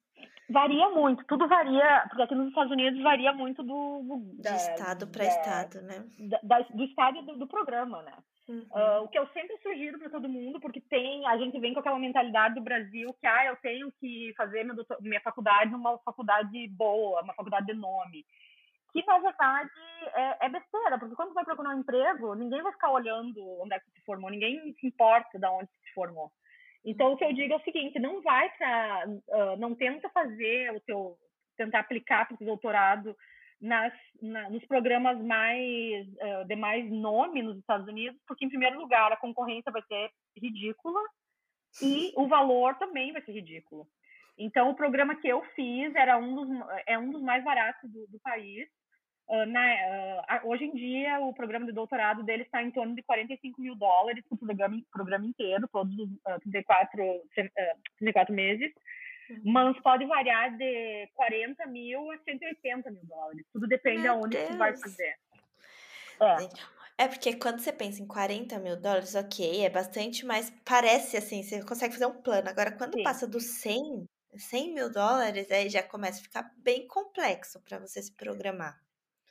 [0.51, 4.03] Varia muito, tudo varia, porque aqui nos Estados Unidos varia muito do.
[4.03, 6.05] do da, de estado para estado, né?
[6.43, 8.13] Da, do estado do, do programa, né?
[8.49, 8.67] Uhum.
[8.73, 11.81] Uh, o que eu sempre sugiro para todo mundo, porque tem, a gente vem com
[11.81, 16.69] aquela mentalidade do Brasil que ah, eu tenho que fazer minha, minha faculdade numa faculdade
[16.69, 18.27] boa, uma faculdade de nome
[18.95, 19.71] que na verdade
[20.15, 23.75] é, é, besteira, porque quando você vai procurar um emprego, ninguém vai ficar olhando onde
[23.75, 26.31] é que você se formou, ninguém se importa de onde você se formou.
[26.85, 30.73] Então o que eu digo é o seguinte, não vai para, uh, não tenta fazer
[30.77, 31.17] o teu,
[31.57, 33.17] tentar aplicar para o doutorado
[33.61, 38.79] nas, na, nos programas mais uh, de mais nome nos Estados Unidos, porque em primeiro
[38.79, 40.09] lugar a concorrência vai ser
[40.41, 41.01] ridícula
[41.83, 43.89] e o valor também vai ser ridículo.
[44.37, 46.49] Então, o programa que eu fiz era um dos,
[46.87, 48.69] é um dos mais baratos do, do país.
[49.27, 49.63] Uh, na,
[50.43, 53.75] uh, hoje em dia, o programa de doutorado dele está em torno de 45 mil
[53.75, 57.23] dólares para o programa, programa inteiro, todos os uh, 34,
[57.99, 58.71] 34 meses.
[59.31, 59.41] Uhum.
[59.45, 63.47] Mas pode variar de 40 mil a 180 mil dólares.
[63.51, 64.49] Tudo depende Meu aonde Deus.
[64.49, 65.17] você vai fazer.
[66.21, 67.05] É.
[67.05, 71.43] é porque quando você pensa em 40 mil dólares, ok, é bastante, mas parece assim,
[71.43, 72.49] você consegue fazer um plano.
[72.51, 73.03] Agora, quando Sim.
[73.03, 74.07] passa dos 100,
[74.37, 78.84] 100 mil dólares, aí já começa a ficar bem complexo para você se programar.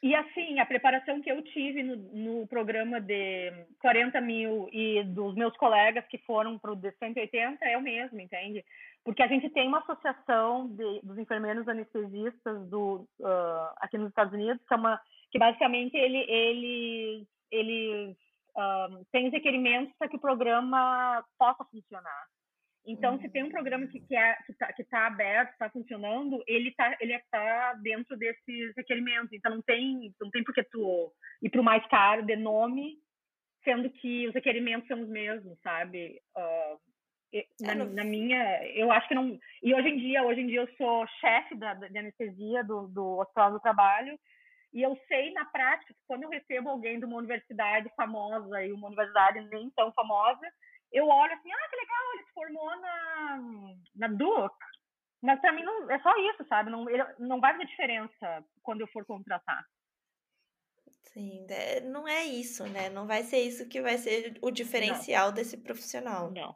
[0.04, 5.34] E assim, a preparação que eu tive no, no, programa de 40 mil e dos
[5.34, 8.66] meus colegas que foram para o de 180 é o mesmo, entende?
[9.06, 14.34] Porque a gente tem uma associação de, dos enfermeiros anestesistas do, uh, aqui nos Estados
[14.34, 15.00] Unidos, que, é uma,
[15.32, 18.18] que basicamente ele, ele, ele
[18.58, 22.28] uh, tem os requerimentos para que o programa possa funcionar.
[22.86, 26.70] Então, se tem um programa que que é, está que tá aberto, está funcionando, ele
[26.70, 29.32] está ele tá dentro desses requerimentos.
[29.32, 32.98] Então, não tem não tem porque tu ir para o mais caro de nome,
[33.64, 36.22] sendo que os requerimentos são os mesmos, sabe?
[36.36, 36.80] Uh,
[37.62, 39.40] na, na, minha, eu acho que não.
[39.62, 43.20] E hoje em dia, hoje em dia eu sou chefe da, de anestesia do, do
[43.20, 44.20] Hospital do Trabalho
[44.74, 48.72] e eu sei na prática que quando eu recebo alguém de uma universidade famosa e
[48.72, 50.46] uma universidade nem tão famosa,
[50.94, 53.40] eu olho assim, ah, que legal, ele se formou na,
[53.96, 54.56] na Duke.
[55.22, 56.70] Mas para mim não, é só isso, sabe?
[56.70, 59.66] Não, ele, não vai fazer diferença quando eu for contratar.
[61.14, 62.90] Sim, é, não é isso, né?
[62.90, 65.34] Não vai ser isso que vai ser o diferencial não.
[65.34, 66.32] desse profissional.
[66.32, 66.56] Não.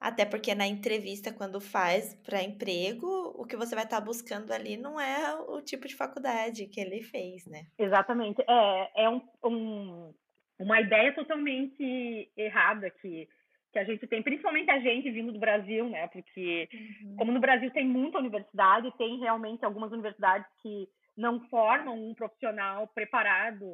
[0.00, 4.50] Até porque na entrevista, quando faz para emprego, o que você vai estar tá buscando
[4.52, 7.66] ali não é o tipo de faculdade que ele fez, né?
[7.78, 8.42] Exatamente.
[8.48, 10.14] É, é um, um
[10.62, 13.28] uma ideia totalmente errada que,
[13.72, 16.06] que a gente tem, principalmente a gente vindo do Brasil, né?
[16.08, 17.16] Porque uhum.
[17.16, 22.86] como no Brasil tem muita universidade, tem realmente algumas universidades que não formam um profissional
[22.88, 23.72] preparado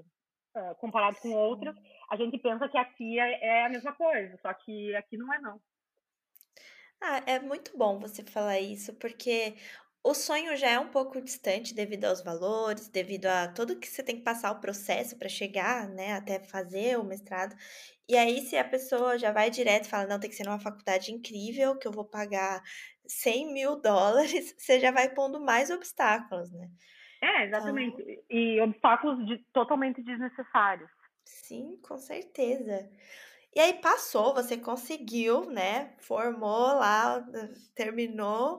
[0.57, 1.77] uh, comparado com outras,
[2.11, 5.41] a gente pensa que aqui é, é a mesma coisa, só que aqui não é
[5.41, 5.61] não.
[7.01, 9.55] Ah, é muito bom você falar isso, porque
[10.09, 14.03] o sonho já é um pouco distante devido aos valores, devido a tudo que você
[14.03, 17.55] tem que passar o processo para chegar, né, até fazer o mestrado.
[18.09, 20.59] E aí, se a pessoa já vai direto e fala, não, tem que ser numa
[20.59, 22.63] faculdade incrível, que eu vou pagar
[23.07, 26.71] 100 mil dólares, você já vai pondo mais obstáculos, né?
[27.21, 28.01] É, exatamente.
[28.01, 28.25] Então...
[28.31, 30.91] E obstáculos de, totalmente desnecessários.
[31.23, 32.89] Sim, com certeza.
[33.55, 35.95] E aí passou, você conseguiu, né?
[35.99, 37.23] Formou lá,
[37.75, 38.59] terminou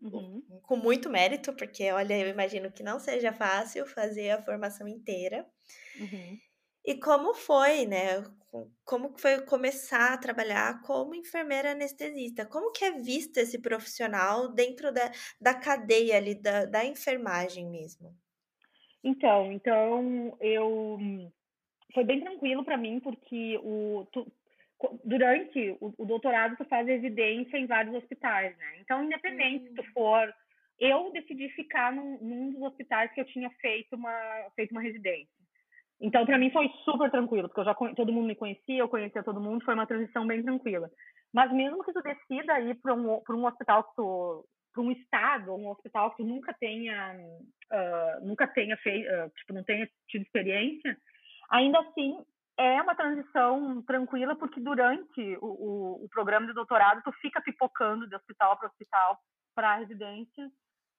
[0.00, 0.42] Uhum.
[0.62, 5.46] Com muito mérito, porque olha, eu imagino que não seja fácil fazer a formação inteira.
[5.98, 6.38] Uhum.
[6.84, 8.22] E como foi, né?
[8.84, 12.46] Como foi começar a trabalhar como enfermeira anestesista?
[12.46, 18.16] Como que é visto esse profissional dentro da, da cadeia ali, da, da enfermagem mesmo?
[19.02, 20.98] Então, então eu
[21.92, 24.06] foi bem tranquilo para mim porque o
[25.04, 28.78] durante o, o, doutorado tu faz residência em vários hospitais, né?
[28.80, 29.68] Então, independente uhum.
[29.68, 29.92] se tu hum.
[29.94, 30.34] for,
[30.78, 35.34] eu decidi ficar num, num, dos hospitais que eu tinha feito uma feito uma residência.
[35.98, 39.22] Então, para mim foi super tranquilo, porque eu já todo mundo me conhecia, eu conhecia
[39.22, 40.90] todo mundo, foi uma transição bem tranquila.
[41.32, 44.92] Mas mesmo que tu decida ir para um para um hospital que tu para um
[44.92, 49.64] estado ou um hospital que tu nunca tenha uh, nunca tenha feito, uh, tipo não
[49.64, 50.98] tenha tido experiência,
[51.50, 52.22] ainda assim
[52.58, 58.08] é uma transição tranquila, porque durante o, o, o, programa de doutorado, tu fica pipocando
[58.08, 59.18] de hospital para hospital
[59.54, 60.50] para residência,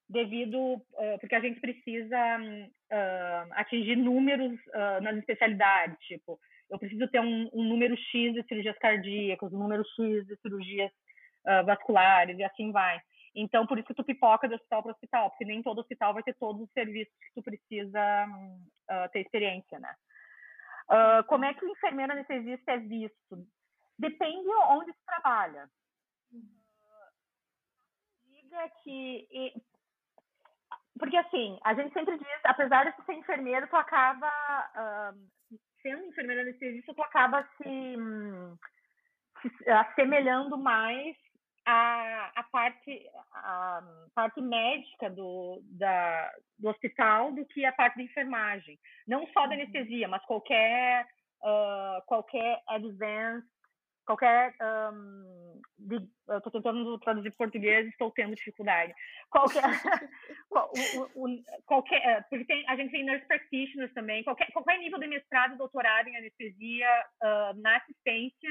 [0.10, 6.40] devido, uh, porque a gente precisa uh, atingir números uh, nas especialidades, tipo,
[6.70, 10.92] eu preciso ter um, um, número X de cirurgias cardíacas, um número X de cirurgias
[11.66, 13.00] vasculares, e assim vai.
[13.34, 16.22] Então, por isso que tu pipoca de hospital para hospital, porque nem todo hospital vai
[16.24, 18.28] ter todos os serviços que tu precisa
[19.14, 19.96] ter experiência, né?
[20.90, 23.46] Uh, como é que o enfermeiro anestesista é visto?
[24.00, 25.70] Depende onde se trabalha.
[28.26, 29.54] Diga que.
[30.98, 34.32] Porque assim, a gente sempre diz, apesar de ser enfermeiro, tu acaba.
[34.76, 37.96] Uh, sendo enfermeiro anestesista, tu acaba se,
[39.42, 41.16] se assemelhando mais
[41.68, 43.84] a, a, parte, a
[44.16, 48.80] parte médica do, da, do hospital do que a parte de enfermagem.
[49.06, 49.62] Não só da uhum.
[49.62, 51.06] anestesia, mas qualquer,
[51.42, 53.50] uh, qualquer advanced,
[54.06, 54.56] qualquer.
[54.62, 55.96] Um, de,
[56.30, 58.94] eu estou tentando traduzir português estou tendo dificuldade.
[59.30, 59.62] Qualquer.
[60.50, 64.24] qual, o, o, qualquer porque tem, a gente tem nurse practitioners também.
[64.24, 66.90] Qualquer, qualquer nível de mestrado, doutorado em anestesia,
[67.22, 68.50] uh, na assistência,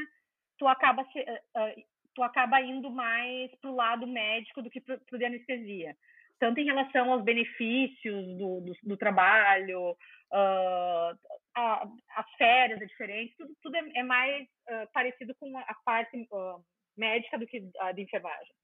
[0.59, 4.99] tu acaba se, uh, tu acaba indo mais para o lado médico do que para
[5.13, 5.95] o de anestesia.
[6.41, 11.19] Tanto em relação aos benefícios do, do, do trabalho, uh,
[11.55, 16.17] a, as férias é diferente, tudo, tudo é, é mais uh, parecido com a parte
[16.17, 16.65] uh,
[16.97, 18.55] médica do que a de enfermagem.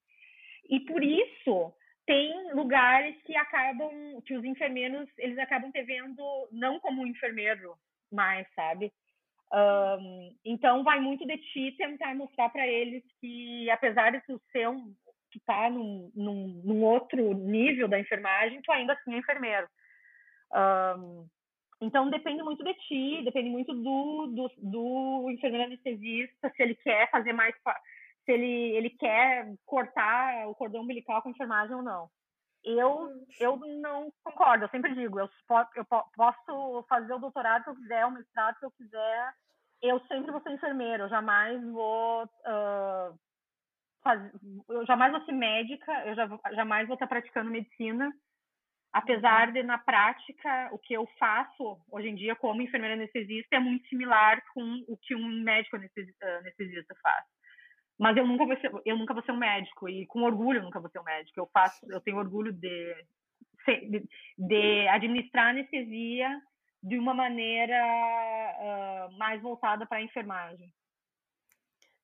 [0.69, 1.73] E por isso
[2.05, 7.75] tem lugares que acabam, que os enfermeiros, eles acabam te vendo não como um enfermeiro
[8.11, 8.91] mais, sabe?
[9.53, 14.67] Um, então vai muito de ti tentar mostrar para eles que apesar de tu ser
[14.67, 14.95] um
[15.29, 19.67] que tá num, num, num, outro nível da enfermagem, tu ainda assim é enfermeiro.
[20.53, 21.27] Um,
[21.81, 27.09] então depende muito de ti, depende muito do, do, do enfermeiro anestesista, se ele quer
[27.09, 27.55] fazer mais
[28.25, 32.09] se ele, ele quer cortar o cordão umbilical com enfermagem ou não.
[32.63, 35.29] Eu, eu não concordo, eu sempre digo, eu,
[35.75, 39.33] eu posso fazer o doutorado que eu quiser, o mestrado que eu quiser,
[39.81, 43.19] eu sempre vou ser enfermeira, eu jamais vou uh,
[44.01, 44.31] fazer,
[44.69, 48.09] eu jamais vou ser médica, eu já, jamais vou estar praticando medicina,
[48.93, 53.59] apesar de na prática o que eu faço hoje em dia como enfermeira anestesista é
[53.59, 57.25] muito similar com o que um médico anestesista faz
[58.03, 60.63] mas eu nunca vou ser, eu nunca vou ser um médico e com orgulho eu
[60.63, 61.39] nunca vou ser um médico.
[61.39, 62.95] Eu faço, eu tenho orgulho de
[63.89, 64.05] de,
[64.37, 66.27] de administrar anestesia
[66.81, 70.69] de uma maneira uh, mais voltada para a enfermagem.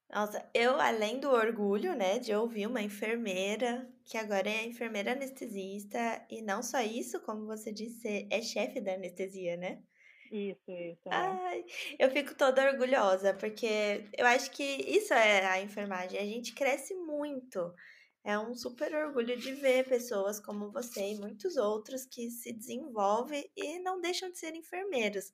[0.10, 6.26] Nossa, eu além do orgulho, né, de ouvir uma enfermeira que agora é enfermeira anestesista
[6.30, 9.84] e não só isso, como você disse, é chefe da anestesia, né?
[10.32, 11.10] Isso, isso.
[11.10, 11.16] É.
[11.16, 11.66] Ai,
[11.98, 16.20] eu fico toda orgulhosa, porque eu acho que isso é a enfermagem.
[16.20, 17.74] A gente cresce muito
[18.24, 23.50] é um super orgulho de ver pessoas como você e muitos outros que se desenvolvem
[23.56, 25.34] e não deixam de ser enfermeiros.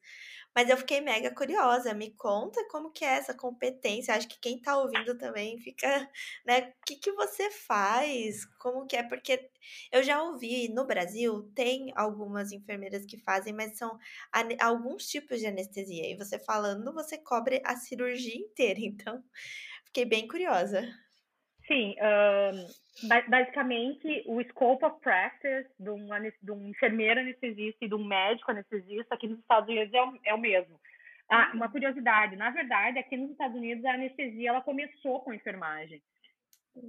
[0.55, 1.93] Mas eu fiquei mega curiosa.
[1.93, 4.13] Me conta como que é essa competência.
[4.13, 6.09] Acho que quem está ouvindo também fica,
[6.45, 6.69] né?
[6.81, 8.45] O que, que você faz?
[8.59, 9.03] Como que é?
[9.03, 9.49] Porque
[9.91, 13.97] eu já ouvi no Brasil, tem algumas enfermeiras que fazem, mas são
[14.61, 16.09] alguns tipos de anestesia.
[16.09, 18.79] E você falando, você cobre a cirurgia inteira.
[18.85, 19.23] Então,
[19.85, 20.87] fiquei bem curiosa.
[21.67, 26.07] Sim, um, basicamente o scope of practice de um,
[26.41, 30.19] de um enfermeiro anestesista e de um médico anestesista aqui nos Estados Unidos é o,
[30.25, 30.79] é o mesmo.
[31.29, 36.01] Ah, uma curiosidade, na verdade, aqui nos Estados Unidos a anestesia ela começou com enfermagem.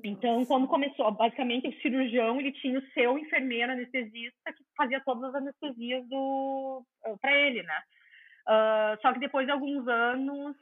[0.04, 5.24] Então, quando começou, basicamente o cirurgião ele tinha o seu enfermeiro anestesista que fazia todas
[5.24, 6.84] as anestesias do
[7.20, 7.82] para ele, né?
[8.46, 10.56] Uh, só que depois de alguns anos,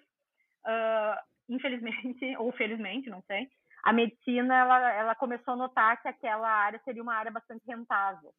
[0.67, 3.49] uh, infelizmente ou felizmente, não sei,
[3.85, 8.33] a medicina ela, ela começou a notar que aquela área seria uma área bastante rentável.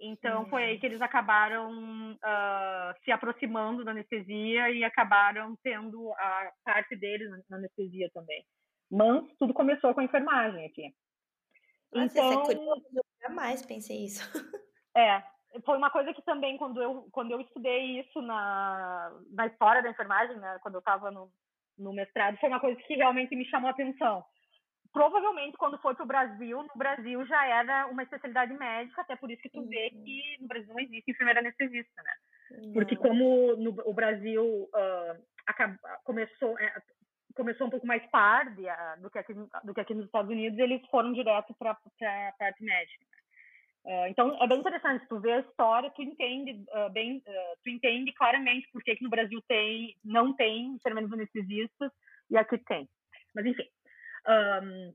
[0.00, 6.52] Então foi aí que eles acabaram uh, se aproximando da anestesia e acabaram tendo a
[6.64, 8.42] parte deles na anestesia também.
[8.90, 10.94] Mas tudo começou com a enfermagem aqui.
[11.92, 14.22] Nossa, então, é curioso, eu jamais pensei isso.
[14.96, 15.22] É,
[15.64, 19.90] foi uma coisa que também quando eu quando eu estudei isso na, na história da
[19.90, 21.30] enfermagem, né, quando eu estava no,
[21.78, 24.24] no mestrado, foi uma coisa que realmente me chamou a atenção
[24.98, 29.30] provavelmente quando foi para o Brasil, no Brasil já era uma especialidade médica, até por
[29.30, 29.68] isso que tu uhum.
[29.68, 32.12] vê que no Brasil não existe enfermeira anestesista, né?
[32.50, 32.72] Uhum.
[32.72, 36.82] Porque como no, o Brasil uh, acaba, começou é,
[37.36, 40.58] começou um pouco mais tarde uh, do que aqui do que aqui nos Estados Unidos,
[40.58, 43.06] eles foram direto para a parte médica.
[43.84, 46.60] Uh, então é bem interessante tu vê a história, tu entende
[46.92, 47.22] bem,
[47.62, 51.92] tu entende claramente por que, que no Brasil tem não tem enfermeiros anestesistas
[52.28, 52.88] e aqui tem.
[53.32, 53.68] Mas enfim,
[54.28, 54.94] um,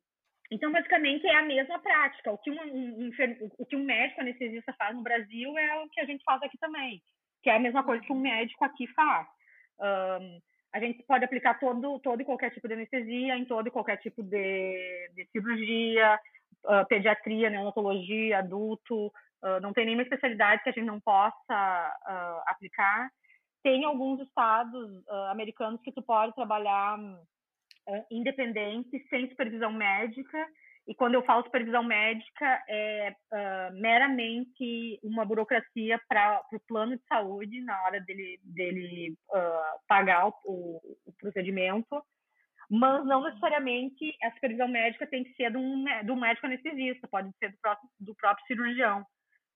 [0.52, 2.32] então, basicamente, é a mesma prática.
[2.32, 3.12] O que um, um,
[3.58, 6.58] o que um médico anestesista faz no Brasil é o que a gente faz aqui
[6.60, 7.02] também,
[7.42, 9.28] que é a mesma coisa que um médico aqui faz.
[10.74, 13.98] A gente pode aplicar todo, todo e qualquer tipo de anestesia em todo e qualquer
[13.98, 16.20] tipo de, de cirurgia,
[16.66, 19.08] uh, pediatria, neonatologia, adulto.
[19.44, 21.36] Uh, não tem nenhuma especialidade que a gente não possa
[22.08, 23.12] uh, aplicar.
[23.62, 27.18] Tem alguns estados americanos que tu pode trabalhar uh,
[28.12, 30.48] independente, sem supervisão médica.
[30.86, 37.04] E quando eu falo supervisão médica, é uh, meramente uma burocracia para o plano de
[37.06, 42.04] saúde na hora dele, dele uh, pagar o, o, procedimento,
[42.70, 47.52] mas não necessariamente a supervisão médica tem que ser de um médico anestesista, pode ser
[47.52, 49.06] do próprio, do próprio cirurgião.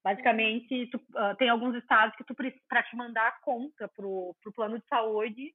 [0.01, 2.33] Basicamente, tu, uh, tem alguns estados que tu
[2.69, 5.53] para te mandar a conta para o plano de saúde,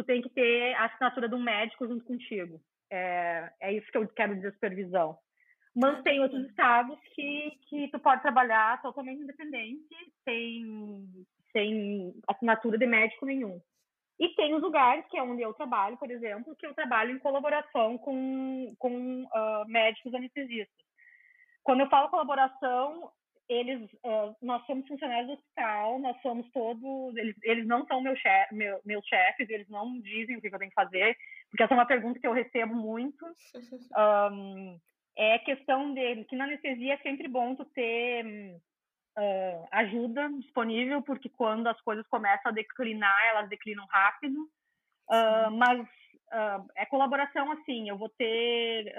[0.00, 2.60] tu tem que ter a assinatura de um médico junto contigo.
[2.90, 5.18] É, é isso que eu quero dizer supervisão.
[5.76, 9.94] Mas tem outros estados que, que tu pode trabalhar totalmente independente,
[10.24, 11.06] sem,
[11.52, 13.60] sem assinatura de médico nenhum.
[14.18, 17.18] E tem os lugares, que é onde eu trabalho, por exemplo, que eu trabalho em
[17.20, 20.84] colaboração com, com uh, médicos anestesistas.
[21.62, 23.10] Quando eu falo colaboração,
[23.50, 28.14] eles, uh, nós somos funcionários do hospital, nós somos todos, eles, eles não são meu
[28.14, 31.16] chef, meu, meus chefes, eles não dizem o que eu tenho que fazer,
[31.50, 33.26] porque essa é uma pergunta que eu recebo muito.
[34.32, 34.78] Um,
[35.16, 38.24] é questão de que na anestesia é sempre bom tu ter
[39.18, 44.42] uh, ajuda disponível, porque quando as coisas começam a declinar, elas declinam rápido.
[45.10, 45.86] Uh, mas
[46.76, 48.94] é colaboração assim, eu vou ter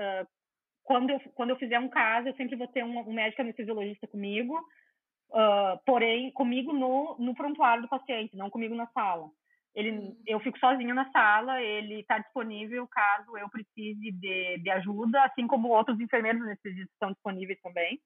[0.84, 4.07] quando eu quando eu fizer um caso, eu sempre vou ter um, um médico anestesiologista
[4.07, 4.59] comigo,
[5.86, 9.29] porém comigo no no prontuário do paciente, não comigo na sala.
[9.73, 10.21] Ele, uhum.
[10.27, 15.47] eu fico sozinha na sala, ele está disponível caso eu precise de, de ajuda, assim
[15.47, 17.99] como outros enfermeiros anestesistas estão disponíveis também.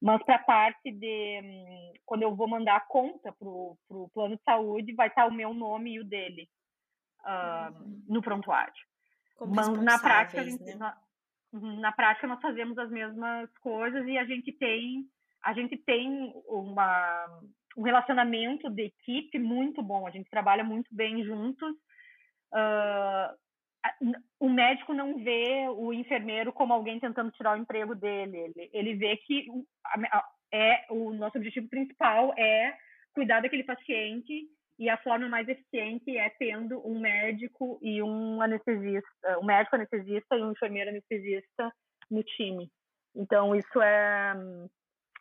[0.00, 4.36] Mas para a parte de hum, quando eu vou mandar a conta para o plano
[4.36, 6.48] de saúde, vai estar tá o meu nome e o dele
[7.20, 8.02] uh, uhum.
[8.08, 8.72] no prontuário.
[9.36, 10.74] Como Mas na prática, né?
[10.76, 10.96] na,
[11.60, 15.06] na prática nós fazemos as mesmas coisas e a gente tem
[15.42, 17.40] a gente tem uma
[17.76, 20.06] um relacionamento de equipe muito bom.
[20.06, 21.72] A gente trabalha muito bem juntos.
[22.52, 28.36] Uh, o médico não vê o enfermeiro como alguém tentando tirar o emprego dele.
[28.36, 29.46] Ele, ele vê que
[30.52, 32.76] é o nosso objetivo principal é
[33.12, 34.48] cuidar daquele paciente
[34.78, 40.36] e a forma mais eficiente é tendo um médico e um anestesista, um médico anestesista
[40.36, 41.72] e um enfermeiro anestesista
[42.10, 42.70] no time.
[43.14, 44.34] Então isso é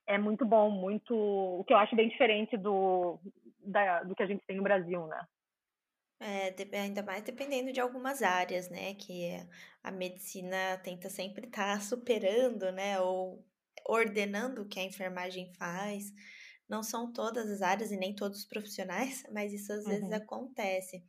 [0.05, 3.19] é muito bom, muito o que eu acho bem diferente do,
[3.59, 5.25] da, do que a gente tem no Brasil, né?
[6.19, 8.93] É, ainda mais dependendo de algumas áreas, né?
[8.95, 9.31] Que
[9.81, 12.99] a medicina tenta sempre estar tá superando, né?
[12.99, 13.45] Ou
[13.85, 16.13] ordenando o que a enfermagem faz.
[16.73, 20.15] Não são todas as áreas e nem todos os profissionais, mas isso às vezes uhum.
[20.15, 21.03] acontece.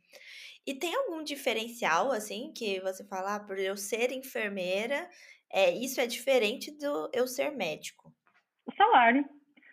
[0.67, 5.09] E tem algum diferencial, assim, que você fala, ah, por eu ser enfermeira,
[5.51, 8.13] é, isso é diferente do eu ser médico?
[8.65, 9.27] O salário.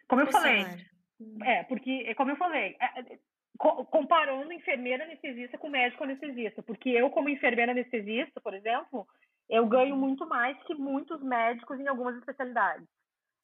[0.09, 0.63] Como eu o falei.
[0.63, 0.87] Salário.
[1.21, 1.45] Hum.
[1.45, 3.19] É, porque, é como eu falei, é, é
[3.59, 9.07] comparando enfermeira anestesista com médico anestesista, porque eu, como enfermeira anestesista, por exemplo,
[9.49, 10.01] eu ganho uhum.
[10.01, 12.89] muito mais que muitos médicos em algumas especialidades.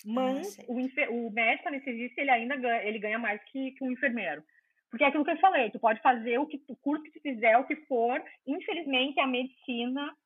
[0.05, 3.91] Mas ah, o, o, médico anestesista, ele ainda ganha, ele ganha mais que, que um
[3.91, 4.43] enfermeiro.
[4.91, 7.21] Porque é aquilo que eu falei, tu pode fazer o, que, o curso que tu
[7.21, 8.23] fizer, o que for.
[8.47, 10.17] Infelizmente, a medicina,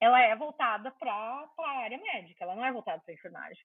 [0.00, 3.62] ela é voltada para a área médica, ela não é voltada para enfermagem.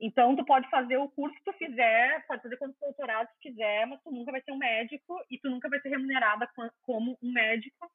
[0.00, 3.86] Então, tu pode fazer o curso que tu fizer, pode fazer quantos doutorados tu quiser,
[3.86, 6.48] mas tu nunca vai ser um médico e tu nunca vai ser remunerada
[6.82, 7.90] como um médico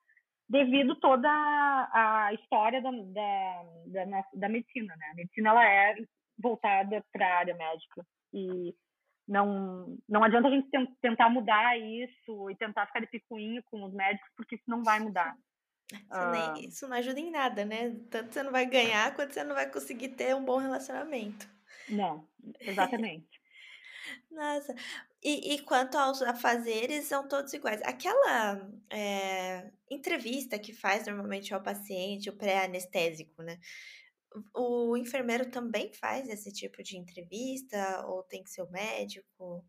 [0.48, 5.08] devido toda a história da, da, da, da medicina, né?
[5.12, 5.96] A medicina, ela é
[6.38, 8.76] voltada para a área médica e
[9.28, 10.70] não, não adianta a gente
[11.02, 15.00] tentar mudar isso e tentar ficar de picuinho com os médicos, porque isso não vai
[15.00, 15.36] mudar.
[15.92, 16.54] Isso, nem, ah.
[16.68, 17.96] isso não ajuda em nada, né?
[18.10, 21.48] Tanto você não vai ganhar, quanto você não vai conseguir ter um bom relacionamento.
[21.88, 22.28] Não,
[22.60, 23.40] exatamente.
[24.32, 24.74] Nossa,
[25.24, 27.82] e, e, quanto aos afazeres, são todos iguais.
[27.84, 33.60] Aquela é, entrevista que faz normalmente ao paciente, o pré-anestésico, né?
[34.54, 39.64] O enfermeiro também faz esse tipo de entrevista ou tem que ser o médico?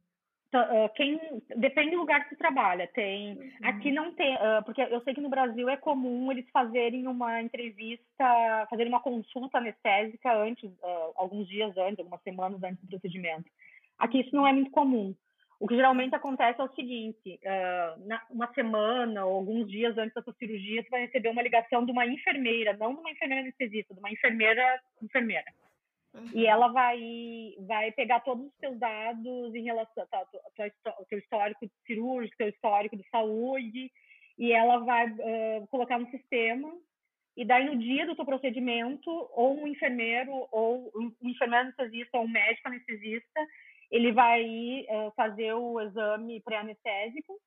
[0.54, 1.18] uh, quem
[1.56, 2.88] depende do lugar que você trabalha.
[2.88, 3.50] Tem uhum.
[3.62, 7.42] aqui não tem, uh, porque eu sei que no Brasil é comum eles fazerem uma
[7.42, 13.50] entrevista, fazerem uma consulta anestésica antes, uh, alguns dias antes, algumas semanas antes do procedimento.
[13.98, 15.14] Aqui isso não é muito comum.
[15.58, 17.40] O que geralmente acontece é o seguinte:
[18.06, 21.84] na, uma semana ou alguns dias antes da sua cirurgia, você vai receber uma ligação
[21.84, 25.52] de uma enfermeira, não de uma enfermeira anestesista, de uma enfermeira enfermeira
[26.16, 26.30] Uhum.
[26.34, 26.98] E ela vai,
[27.66, 33.06] vai pegar todos os seus dados em relação ao teu histórico cirúrgico, teu histórico de
[33.10, 33.92] saúde,
[34.38, 36.72] e ela vai uh, colocar no sistema.
[37.36, 42.24] E daí, no dia do teu procedimento, ou um enfermeiro, ou um enfermeiro anestesista, ou
[42.24, 43.40] um médico anestesista,
[43.90, 47.38] ele vai uh, fazer o exame pré-anestésico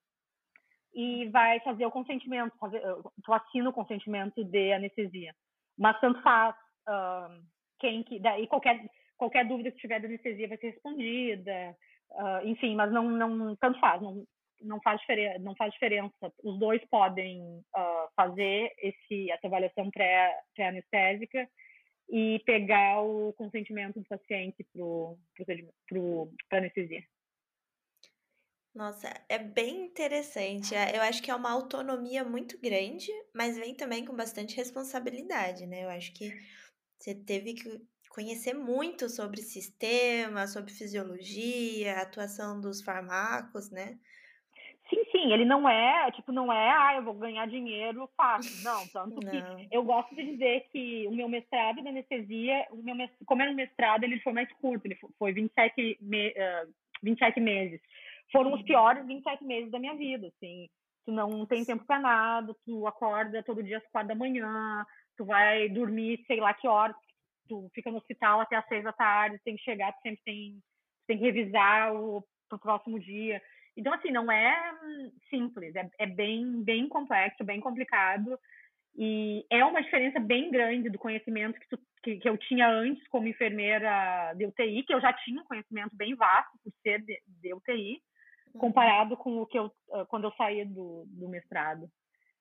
[0.94, 5.34] e vai fazer o consentimento, fazer, uh, tu assina o consentimento de anestesia.
[5.78, 6.56] Mas tanto faz
[6.88, 7.42] uh,
[7.80, 8.80] quem que daí qualquer
[9.18, 11.76] qualquer dúvida que tiver da anestesia vai ser respondida,
[12.12, 14.26] uh, enfim, mas não não tanto faz, não
[14.62, 16.34] não faz diferença, não faz diferença.
[16.44, 21.48] Os dois podem uh, fazer esse essa avaliação pré pré anestésica
[22.10, 24.66] e pegar o consentimento do paciente
[26.50, 27.04] para anestesia.
[28.74, 30.74] Nossa, é bem interessante.
[30.74, 35.66] É, eu acho que é uma autonomia muito grande, mas vem também com bastante responsabilidade,
[35.66, 35.84] né?
[35.84, 36.32] Eu acho que
[36.98, 44.00] você teve que conhecer muito sobre sistema, sobre fisiologia, atuação dos fármacos, né?
[44.90, 48.64] Sim, sim, ele não é, tipo, não é, ah, eu vou ganhar dinheiro fácil.
[48.64, 49.30] Não, tanto não.
[49.30, 53.52] que eu gosto de dizer que o meu mestrado de anestesia, o meu, como era
[53.52, 56.74] um mestrado, ele foi mais curto, ele foi 27, me, uh,
[57.04, 57.80] 27 meses.
[58.32, 58.66] Foram os uhum.
[58.66, 60.68] piores 27 meses da minha vida, assim.
[61.06, 64.86] Tu não tem tempo para nada, tu acorda todo dia às quatro da manhã,
[65.16, 66.96] tu vai dormir sei lá que horas,
[67.48, 70.60] tu fica no hospital até às seis da tarde, tem que chegar, tu sempre tem,
[71.08, 73.42] tem que revisar o pro próximo dia.
[73.80, 74.74] Então, assim, não é
[75.30, 78.38] simples, é, é bem, bem complexo, bem complicado.
[78.94, 83.08] E é uma diferença bem grande do conhecimento que, tu, que, que, eu tinha antes
[83.08, 87.22] como enfermeira de UTI, que eu já tinha um conhecimento bem vasto por ser de,
[87.26, 88.02] de UTI,
[88.54, 88.60] uhum.
[88.60, 91.90] comparado com o que eu ah, quando eu saí do, do mestrado.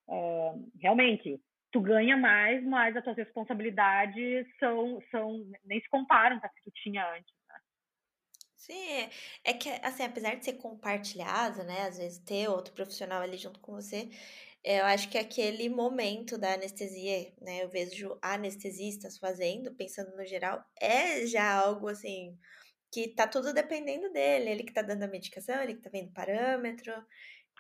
[0.09, 1.39] Uh, realmente,
[1.71, 6.65] tu ganha mais, mas as tuas responsabilidades são, são nem se comparam com as que
[6.65, 7.33] tu tinha antes.
[8.61, 9.09] Sim,
[9.45, 13.61] é que, assim, apesar de ser compartilhado, né, às vezes ter outro profissional ali junto
[13.61, 14.09] com você,
[14.65, 20.65] eu acho que aquele momento da anestesia, né, eu vejo anestesistas fazendo, pensando no geral,
[20.81, 22.37] é já algo, assim,
[22.93, 26.13] que tá tudo dependendo dele, ele que tá dando a medicação, ele que tá vendo
[26.13, 26.93] parâmetro,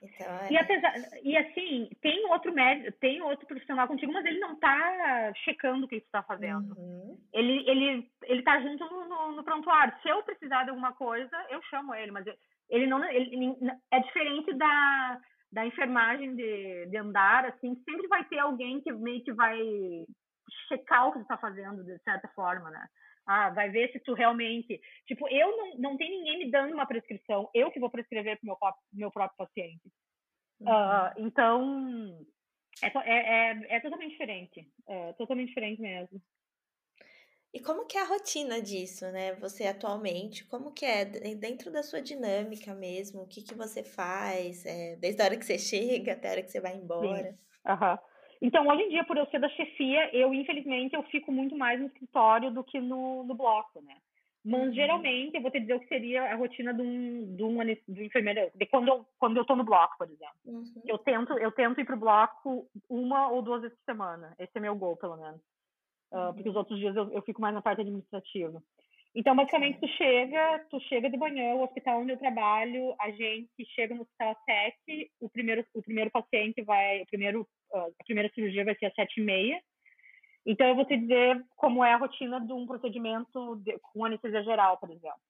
[0.02, 0.52] então, é...
[0.52, 0.92] e, apesar,
[1.22, 5.88] e assim, tem outro médico, tem outro profissional contigo, mas ele não tá checando o
[5.88, 6.74] que tu tá fazendo.
[6.78, 7.18] Uhum.
[7.32, 9.94] Ele, ele, ele tá junto no, no, no, prontuário.
[10.02, 12.26] Se eu precisar de alguma coisa, eu chamo ele, mas
[12.70, 13.04] ele não.
[13.04, 13.56] Ele,
[13.90, 15.20] é diferente da,
[15.52, 19.58] da enfermagem de, de andar, assim, sempre vai ter alguém que meio que vai
[20.68, 22.86] checar o que tu tá fazendo, de certa forma, né?
[23.28, 24.80] Ah, vai ver se tu realmente.
[25.06, 28.44] Tipo, eu não, não tem ninguém me dando uma prescrição, eu que vou prescrever para
[28.44, 29.82] o meu, meu próprio paciente.
[30.60, 30.66] Uhum.
[30.66, 32.26] Uh, então,
[32.82, 34.66] é, é, é, é, totalmente diferente.
[34.88, 36.22] É totalmente diferente mesmo.
[37.52, 39.34] E como que é a rotina disso, né?
[39.34, 43.22] Você atualmente, como que é dentro da sua dinâmica mesmo?
[43.22, 44.64] O que que você faz?
[44.64, 47.38] É, desde a hora que você chega até a hora que você vai embora?
[47.66, 47.98] Aham.
[48.40, 51.80] Então, hoje em dia, por eu ser da chefia, eu, infelizmente, eu fico muito mais
[51.80, 53.96] no escritório do que no, no bloco, né?
[54.44, 54.72] Mas, uhum.
[54.72, 57.58] geralmente, eu vou te dizer o que seria a rotina de um, de um,
[57.88, 60.34] de um enfermeiro, de quando eu, quando eu tô no bloco, por exemplo.
[60.46, 60.64] Uhum.
[60.86, 64.34] Eu, tento, eu tento ir pro bloco uma ou duas vezes por semana.
[64.38, 65.40] Esse é meu gol, pelo menos.
[66.10, 68.62] Uh, porque os outros dias eu, eu fico mais na parte administrativa.
[69.14, 73.64] Então, basicamente, tu chega, tu chega de manhã, o hospital onde eu trabalho, a gente
[73.74, 78.04] chega no hospital às sete, o primeiro, o primeiro paciente vai, o primeiro, uh, a
[78.04, 79.60] primeira cirurgia vai ser às sete e meia.
[80.46, 84.42] Então, eu vou te dizer como é a rotina de um procedimento de, com anestesia
[84.44, 85.20] geral, por exemplo.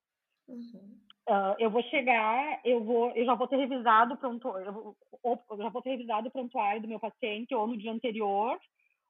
[0.48, 0.98] Uhum.
[1.28, 4.96] Uh, eu vou chegar, eu vou, eu já vou ter revisado o prontuário, eu,
[5.50, 8.58] eu já vou ter revisado o prontuário do meu paciente ou no dia anterior,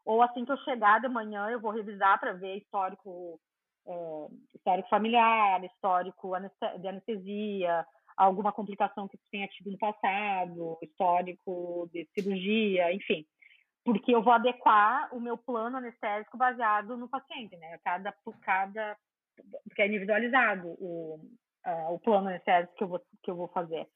[0.05, 3.41] ou assim que eu chegar de manhã, eu vou revisar para ver histórico
[3.89, 6.33] é, histórico familiar, histórico
[6.79, 7.87] de anestesia,
[8.17, 13.25] alguma complicação que tu tenha tido no passado, histórico de cirurgia, enfim.
[13.85, 17.79] Porque eu vou adequar o meu plano anestésico baseado no paciente, né?
[17.83, 18.97] Cada, cada,
[19.65, 21.21] porque é individualizado o,
[21.65, 23.87] uh, o plano anestésico que eu vou, que eu vou fazer.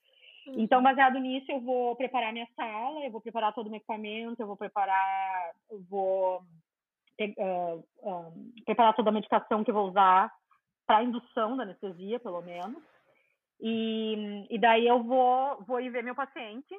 [0.47, 0.55] Uhum.
[0.61, 4.41] Então, baseado nisso, eu vou preparar minha sala, eu vou preparar todo o meu equipamento,
[4.41, 6.43] eu vou preparar, eu vou
[7.39, 8.33] uh, uh,
[8.65, 10.33] preparar toda a medicação que vou usar
[10.87, 12.83] para indução da anestesia, pelo menos.
[13.61, 16.77] E, e daí eu vou, vou ir ver meu paciente,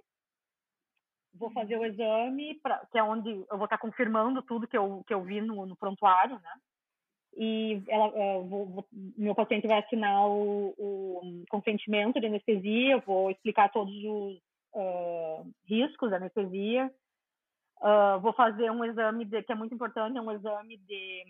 [1.34, 5.04] vou fazer o exame, pra, que é onde eu vou estar confirmando tudo que eu,
[5.08, 6.54] que eu vi no, no prontuário, né?
[7.36, 8.88] E ela, uh, vou, vou,
[9.18, 14.38] meu paciente vai assinar o, o, consentimento de anestesia, vou explicar todos os
[14.76, 16.94] uh, riscos da anestesia,
[17.82, 21.26] Uh, vou fazer um exame de, que é muito importante, é um exame de,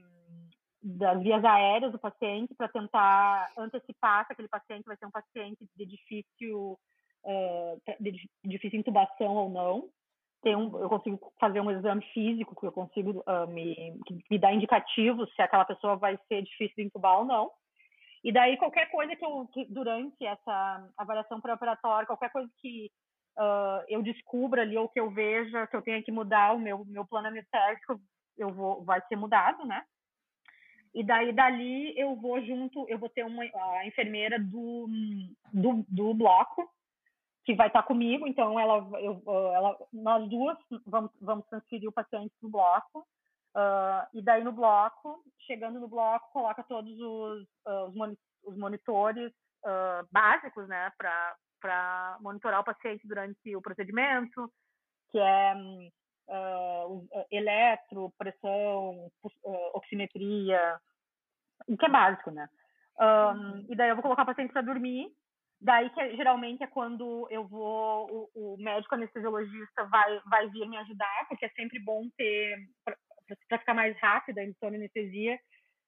[0.82, 5.66] das vias aéreas do paciente para tentar antecipar se aquele paciente vai ser um paciente
[5.76, 6.78] de difícil,
[7.24, 9.90] uh, de difícil intubação ou não.
[10.44, 13.98] Tem um, eu consigo fazer um exame físico que eu consigo uh, me,
[14.30, 17.50] me dá indicativos se aquela pessoa vai ser difícil de intubar ou não.
[18.24, 22.90] E daí qualquer coisa que eu que durante essa avaliação pré-operatória, qualquer coisa que
[23.38, 26.86] uh, eu descubra ali ou que eu veja que eu tenha que mudar o meu
[26.86, 28.00] meu plano anestésico,
[28.38, 29.84] eu vou vai ser mudado, né?
[30.94, 34.88] E daí dali eu vou junto, eu vou ter uma a enfermeira do,
[35.52, 36.70] do, do bloco
[37.44, 39.22] que vai estar comigo, então ela, eu,
[39.54, 43.08] ela nós duas vamos, vamos transferir o paciente para o bloco.
[43.56, 49.32] Uh, e daí no bloco, chegando no bloco, coloca todos os, uh, os, monitores
[49.64, 54.52] uh, básicos, né, para para monitorar o paciente durante o procedimento,
[55.10, 55.54] que é
[56.28, 60.78] uh, eletro, pressão, uh, oximetria,
[61.80, 62.50] que é básico, né?
[63.00, 63.66] Um, uhum.
[63.70, 65.10] E daí eu vou colocar o paciente para dormir.
[65.62, 70.68] Daí que é, geralmente é quando eu vou, o, o, médico anestesiologista vai, vai vir
[70.68, 75.40] me ajudar, porque é sempre bom ter, para ficar mais rápida a indução de anestesia,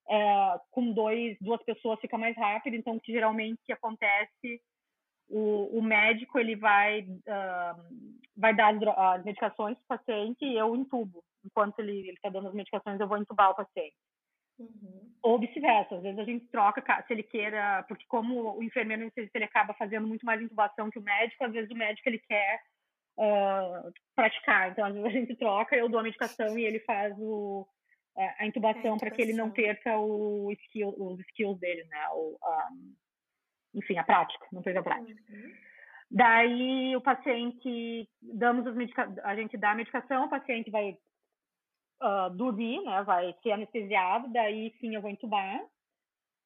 [0.08, 2.78] é, com dois, duas pessoas fica mais rápido.
[2.78, 4.62] Então, o que geralmente acontece
[5.30, 10.76] o, o médico ele vai uh, vai dar as, medicações para o paciente e eu
[10.76, 11.24] intubo.
[11.44, 13.96] Enquanto ele está dando as medicações, eu vou intubar o paciente.
[14.58, 15.14] Uhum.
[15.22, 19.44] Ou vice-versa, às vezes a gente troca, se ele queira, porque como o enfermeiro ele
[19.44, 22.62] acaba fazendo muito mais intubação que o médico, às vezes o médico ele quer
[23.18, 27.14] uh, praticar, então às vezes a gente troca, eu dou a medicação e ele faz
[27.20, 27.68] o,
[28.16, 32.08] a intubação para que ele não perca o skill, os skills dele, né?
[32.14, 32.96] O, um,
[33.76, 35.22] enfim, a prática, não perca a prática.
[35.30, 35.54] Uhum.
[36.10, 40.98] Daí o paciente, damos as medica a gente dá a medicação, o paciente vai
[42.02, 43.04] uh, dormir, né?
[43.04, 45.62] Vai ser anestesiado, daí sim eu vou entubar.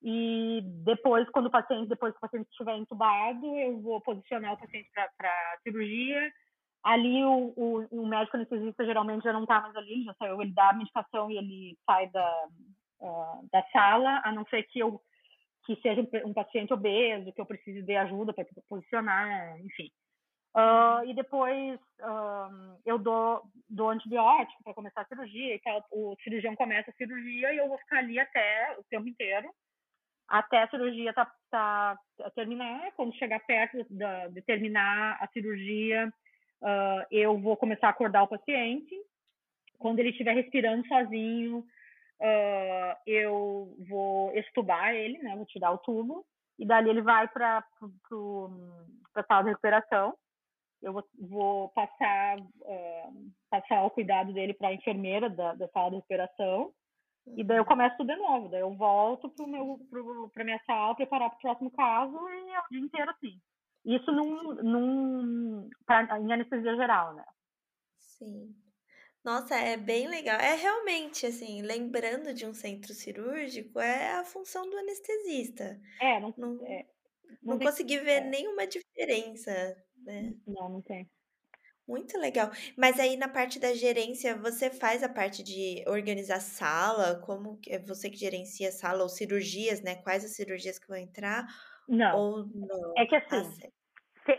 [0.02, 4.58] E depois, quando o paciente, depois que o paciente estiver entubado, eu vou posicionar o
[4.58, 6.32] paciente para cirurgia.
[6.82, 10.54] Ali o, o, o, médico anestesista geralmente já não está mais ali, já saiu, ele
[10.54, 12.48] dá a medicação e ele sai da,
[13.02, 15.02] uh, da sala, a não ser que eu
[15.70, 19.92] que seja um, paciente obeso, que eu precise de ajuda para posicionar, enfim.
[20.56, 25.86] Uh, e depois uh, eu dou, dou antibiótico para começar a cirurgia e tal.
[25.92, 29.48] O cirurgião começa a cirurgia e eu vou ficar ali até o tempo inteiro,
[30.28, 32.00] até a cirurgia tá, tá
[32.34, 32.92] terminar.
[32.96, 36.12] Quando chegar perto de, de terminar a cirurgia,
[36.64, 38.96] uh, eu vou começar a acordar o paciente.
[39.78, 41.64] Quando ele estiver respirando sozinho,
[43.06, 45.36] eu vou estubar ele, né?
[45.36, 46.26] Vou tirar o tubo
[46.58, 47.64] e dali ele vai para
[49.16, 50.14] a sala de recuperação
[50.82, 55.90] eu vou, vou passar, uh, passar o cuidado dele para a enfermeira da, da sala
[55.90, 56.74] de recuperação.
[57.36, 57.68] E daí eu uhum.
[57.68, 58.50] começo tudo de novo.
[58.50, 59.30] Daí eu volto
[60.34, 63.40] para minha sala, preparar para o próximo caso e é o dia inteiro assim.
[63.86, 67.26] Isso num, num, pra, em anestesia geral, né?
[67.98, 68.56] Sim.
[69.30, 70.40] Nossa, é bem legal.
[70.40, 75.80] É realmente, assim, lembrando de um centro cirúrgico, é a função do anestesista.
[76.02, 76.88] É, não, não, é,
[77.44, 78.28] não, não consegui ver é.
[78.28, 80.34] nenhuma diferença né?
[80.48, 81.08] Não, não tem.
[81.88, 82.50] Muito legal.
[82.76, 87.20] Mas aí na parte da gerência, você faz a parte de organizar sala?
[87.22, 89.96] Como é você que gerencia a sala ou cirurgias, né?
[89.98, 91.46] Quais as cirurgias que vão entrar?
[91.88, 92.18] Não.
[92.18, 92.94] Ou não?
[92.98, 93.70] É que assim,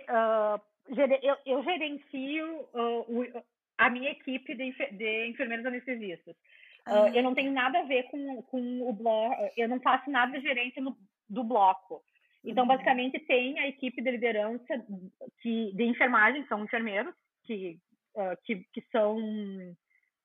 [0.08, 3.44] ah, se, uh, eu, eu, gerencio uh,
[3.80, 6.36] a minha equipe de, de enfermeiros anestesistas.
[6.86, 10.40] Uh, eu não tenho nada a ver com, com o bloco, eu não faço nada
[10.40, 10.96] gerência no,
[11.28, 12.02] do bloco.
[12.44, 12.68] Então, uhum.
[12.68, 14.84] basicamente, tem a equipe de liderança
[15.40, 17.14] que, de enfermagem, são enfermeiros,
[17.44, 17.78] que,
[18.14, 19.18] uh, que, que são.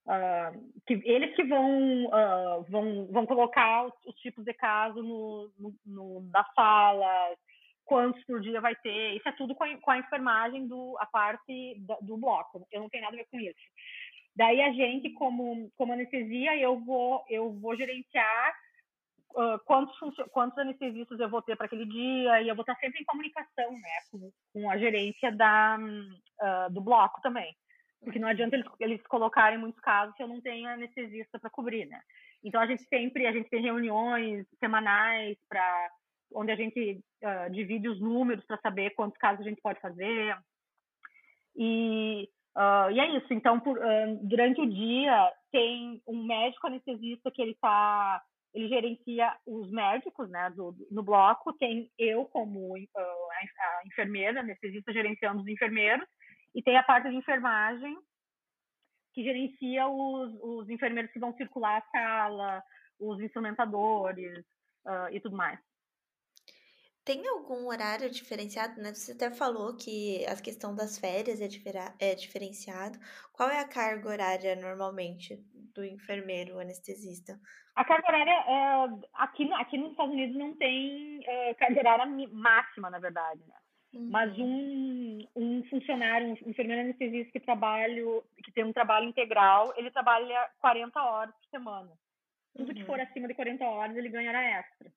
[0.05, 5.51] Uh, que eles que vão, uh, vão, vão colocar os, os, tipos de caso no,
[5.57, 7.35] no, no, na sala,
[7.85, 11.05] quantos por dia vai ter, isso é tudo com a, com a enfermagem do a
[11.05, 12.67] parte da, do bloco.
[12.71, 13.55] Eu não tenho nada a ver com isso.
[14.35, 18.53] Daí a gente, como, como anestesia, eu vou, eu vou gerenciar
[19.31, 19.95] uh, quantos,
[20.31, 23.71] quantos anestesistas eu vou ter para aquele dia, e eu vou estar sempre em comunicação
[23.71, 27.55] né, com, com a gerência da, uh, do bloco também.
[28.03, 31.85] Porque não adianta eles, eles colocarem muitos casos se eu não tenho anestesista para cobrir,
[31.85, 31.99] né?
[32.43, 35.89] Então a gente sempre a gente tem reuniões semanais para
[36.35, 40.37] onde a gente uh, divide os números para saber quantos casos a gente pode fazer.
[41.55, 43.33] E, uh, e é isso.
[43.33, 48.21] Então, por, uh, durante o dia, tem um médico anestesista que ele está
[48.55, 54.93] ele gerencia os médicos, né, do, no bloco, tem eu como a, a enfermeira, anestesista
[54.93, 56.07] gerenciando os enfermeiros,
[56.55, 57.97] e tem a parte de enfermagem,
[59.13, 62.63] que gerencia os, os enfermeiros que vão circular a sala,
[62.97, 64.39] os instrumentadores
[64.85, 65.59] uh, e tudo mais.
[67.05, 68.91] Tem algum horário diferenciado, né?
[68.91, 71.47] Você até falou que a questão das férias é,
[71.99, 72.97] é diferenciado.
[73.31, 75.37] Qual é a carga horária normalmente
[75.75, 77.39] do enfermeiro anestesista?
[77.75, 82.89] A carga horária, é, aqui, aqui nos Estados Unidos não tem é, carga horária máxima,
[82.89, 83.55] na verdade, né?
[83.93, 84.09] Uhum.
[84.09, 88.03] Mas um, um funcionário, um enfermeiro anestesista que trabalha,
[88.43, 91.91] que tem um trabalho integral, ele trabalha 40 horas por semana.
[92.57, 92.73] Tudo uhum.
[92.73, 94.91] que for acima de 40 horas, ele ganhará extra.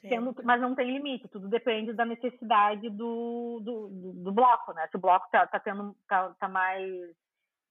[0.00, 4.88] Sendo, mas não tem limite, tudo depende da necessidade do, do, do, do bloco, né?
[4.88, 7.14] Se o bloco tá, tá tendo tá, tá mais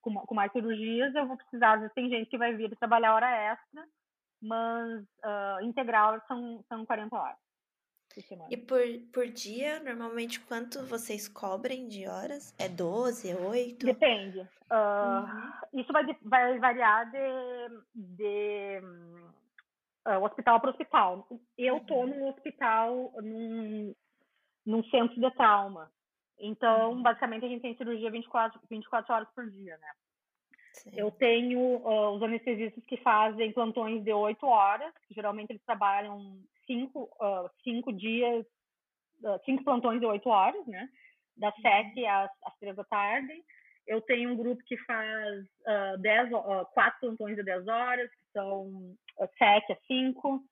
[0.01, 3.15] com, com, mais cirurgias, eu vou precisar, às vezes tem gente que vai vir trabalhar
[3.15, 3.85] hora extra,
[4.41, 7.37] mas uh, integral são, são 40 horas.
[8.49, 8.81] E por,
[9.13, 12.53] por dia, normalmente, quanto vocês cobrem de horas?
[12.59, 13.85] É 12, é 8?
[13.85, 14.39] Depende.
[14.69, 15.79] Uh, uhum.
[15.81, 18.81] Isso vai, vai variar de, de
[20.07, 21.27] uh, hospital para hospital.
[21.57, 22.07] Eu uhum.
[22.07, 23.95] num hospital, num,
[24.65, 25.91] num centro de trauma.
[26.39, 27.01] Então, uhum.
[27.01, 29.91] basicamente, a gente tem cirurgia 24, 24 horas por dia, né?
[30.73, 30.91] Sim.
[30.95, 36.99] Eu tenho uh, os anestesistas que fazem plantões de 8 horas, geralmente eles trabalham 5
[36.99, 38.45] uh, cinco dias,
[39.23, 40.89] uh, cinco plantões de 8 horas, né?
[41.37, 42.09] Das 7 uhum.
[42.09, 43.43] às, às 3 da tarde.
[43.85, 48.25] Eu tenho um grupo que faz uh, dez, uh, quatro plantões de 10 horas, que
[48.31, 48.95] são
[49.37, 50.43] 7 às 5,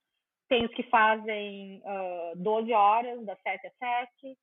[0.47, 4.37] tem os que fazem uh, 12 horas, das 7 às 7,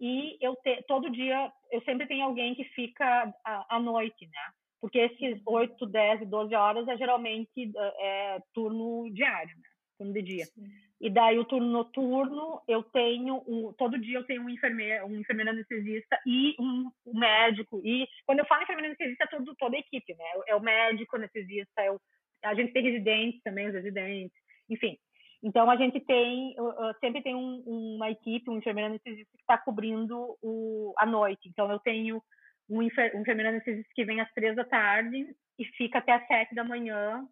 [0.00, 4.52] e eu te, todo dia, eu sempre tenho alguém que fica à, à noite, né?
[4.80, 9.68] Porque esses 8, 10 e 12 horas é geralmente é, turno diário, né?
[9.96, 10.44] Turno de dia.
[10.46, 10.64] Sim.
[11.00, 15.20] E daí o turno noturno, eu tenho um, todo dia eu tenho um enfermeiro, um
[15.20, 17.80] enfermeiro anestesista e um, um médico.
[17.84, 20.24] E quando eu falo enfermeiro anestesista, é todo, toda a equipe, né?
[20.48, 22.00] É o médico anestesista, é o,
[22.44, 24.36] a gente tem residentes também, os residentes,
[24.68, 24.98] enfim.
[25.42, 26.54] Então a gente tem
[27.00, 27.62] sempre tem um,
[27.96, 31.48] uma equipe, um enfermeiro anestesista que está cobrindo o, a noite.
[31.48, 32.22] Então eu tenho
[32.68, 36.54] um, um enfermeiro anestesista que vem às três da tarde e fica até às sete
[36.54, 37.26] da manhã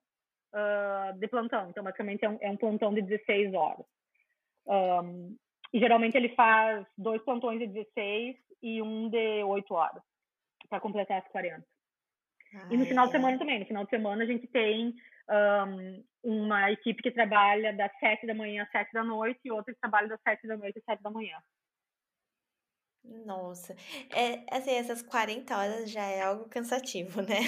[0.53, 1.71] uh, de plantão.
[1.71, 3.87] Então, basicamente, é um, é um plantão de 16 horas.
[4.67, 5.37] Um,
[5.73, 10.03] e geralmente ele faz dois plantões de 16 e um de 8 horas,
[10.69, 11.65] para completar as 40.
[12.55, 13.07] Ah, e no final é.
[13.07, 13.61] de semana também.
[13.61, 14.95] No final de semana a gente tem
[15.31, 19.73] um, uma equipe que trabalha das 7 da manhã às 7 da noite e outra
[19.73, 21.39] que trabalha das 7 da noite às 7 da manhã.
[23.05, 23.75] Nossa,
[24.15, 27.41] é assim, essas 40 horas já é algo cansativo, né?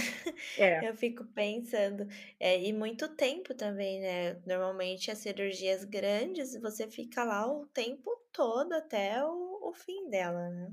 [0.59, 0.89] É.
[0.89, 2.09] Eu fico pensando,
[2.41, 4.35] é, e muito tempo também, né?
[4.45, 10.51] Normalmente as cirurgias grandes, você fica lá o tempo todo até o, o fim dela,
[10.51, 10.73] né?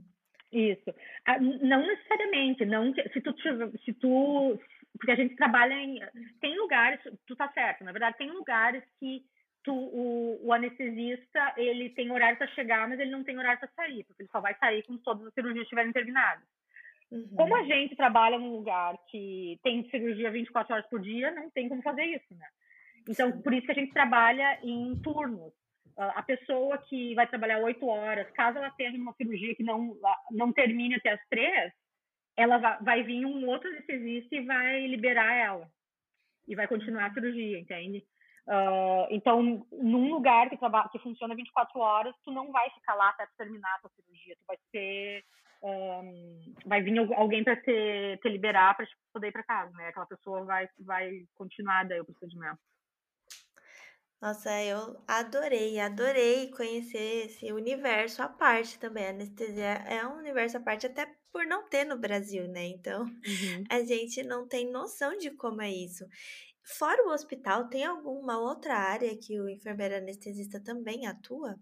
[0.51, 0.93] Isso.
[1.25, 3.33] Ah, não necessariamente, não se tu
[3.85, 4.59] se tu
[4.97, 5.99] porque a gente trabalha em
[6.41, 9.23] tem lugares, tu tá certo, na verdade tem lugares que
[9.63, 13.69] tu, o, o, anestesista ele tem horário para chegar, mas ele não tem horário para
[13.69, 16.43] sair, porque ele só vai sair quando todas as cirurgias estiverem terminadas.
[17.11, 17.27] Uhum.
[17.35, 21.67] Como a gente trabalha num lugar que tem cirurgia 24 horas por dia, não tem
[21.69, 22.47] como fazer isso, né?
[23.07, 25.53] Então, por isso que a gente trabalha em turnos.
[25.97, 29.95] A pessoa que vai trabalhar oito horas, caso ela tenha uma cirurgia que não,
[30.31, 31.71] não termine até as três,
[32.37, 35.67] ela vai, vir um outro anestesista e vai liberar ela.
[36.47, 38.03] E vai continuar a cirurgia, entende?
[38.47, 43.27] Uh, então, num lugar que, que funciona 24 horas, tu não vai ficar lá até
[43.37, 44.35] terminar a tua cirurgia.
[44.35, 45.23] Tu vai ter.
[45.63, 49.89] Um, vai vir alguém para te, te liberar para poder ir para casa, né?
[49.89, 52.59] Aquela pessoa vai, vai continuar daí o procedimento.
[54.21, 59.07] Nossa, eu adorei, adorei conhecer esse universo à parte também.
[59.07, 62.67] A anestesia é um universo à parte, até por não ter no Brasil, né?
[62.67, 63.63] Então, uhum.
[63.67, 66.05] a gente não tem noção de como é isso.
[66.63, 71.55] Fora o hospital, tem alguma outra área que o enfermeiro anestesista também atua?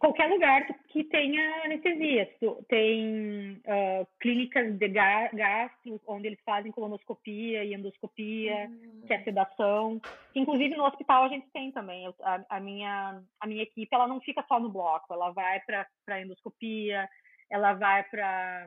[0.00, 2.28] Qualquer lugar que tenha anestesia.
[2.68, 9.02] Tem uh, clínicas de gastro, onde eles fazem colonoscopia e endoscopia, uhum.
[9.06, 10.00] que é sedação.
[10.34, 12.12] Inclusive no hospital a gente tem também.
[12.22, 16.20] A, a, minha, a minha equipe ela não fica só no bloco, ela vai para
[16.20, 17.08] endoscopia,
[17.48, 18.66] ela vai para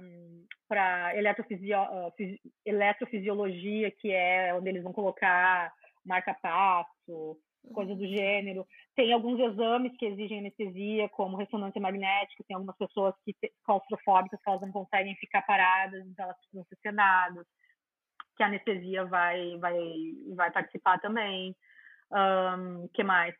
[0.67, 2.13] para eletrofisio, uh,
[2.65, 5.73] eletrofisiologia, que é onde eles vão colocar
[6.05, 7.38] marca-passo,
[7.73, 8.65] coisa do gênero.
[8.95, 12.43] Tem alguns exames que exigem anestesia, como ressonância magnética.
[12.47, 16.77] Tem algumas pessoas que claustrofóbicas que elas não conseguem ficar paradas, então elas precisam ser
[16.81, 17.45] sedadas.
[18.35, 19.77] Que a anestesia vai vai
[20.35, 21.55] vai participar também.
[22.11, 23.35] Um, que mais?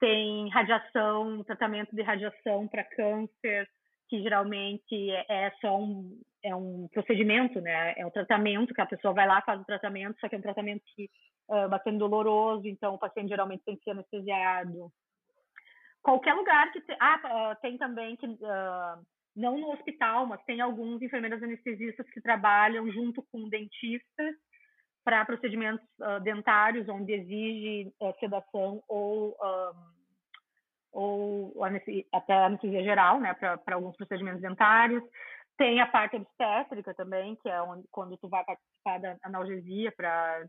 [0.00, 3.68] Tem radiação, tratamento de radiação para câncer
[4.08, 7.94] que geralmente é, é só um, é um procedimento, né?
[7.96, 10.42] É um tratamento que a pessoa vai lá, faz o tratamento, só que é um
[10.42, 11.10] tratamento que
[11.48, 14.90] uh, bastante doloroso, então o paciente geralmente tem que ser anestesiado.
[16.02, 16.80] Qualquer lugar que...
[16.80, 16.96] Te...
[17.00, 18.26] Ah, tem também que...
[18.26, 19.06] Uh,
[19.36, 24.34] não no hospital, mas tem alguns enfermeiros anestesistas que trabalham junto com dentistas
[25.04, 29.36] para procedimentos uh, dentários, onde exige uh, sedação ou
[30.92, 31.52] ou
[32.12, 35.02] até anestesia geral, né, para alguns procedimentos dentários.
[35.56, 40.46] Tem a parte obstétrica também, que é onde, quando tu vai participar da analgesia para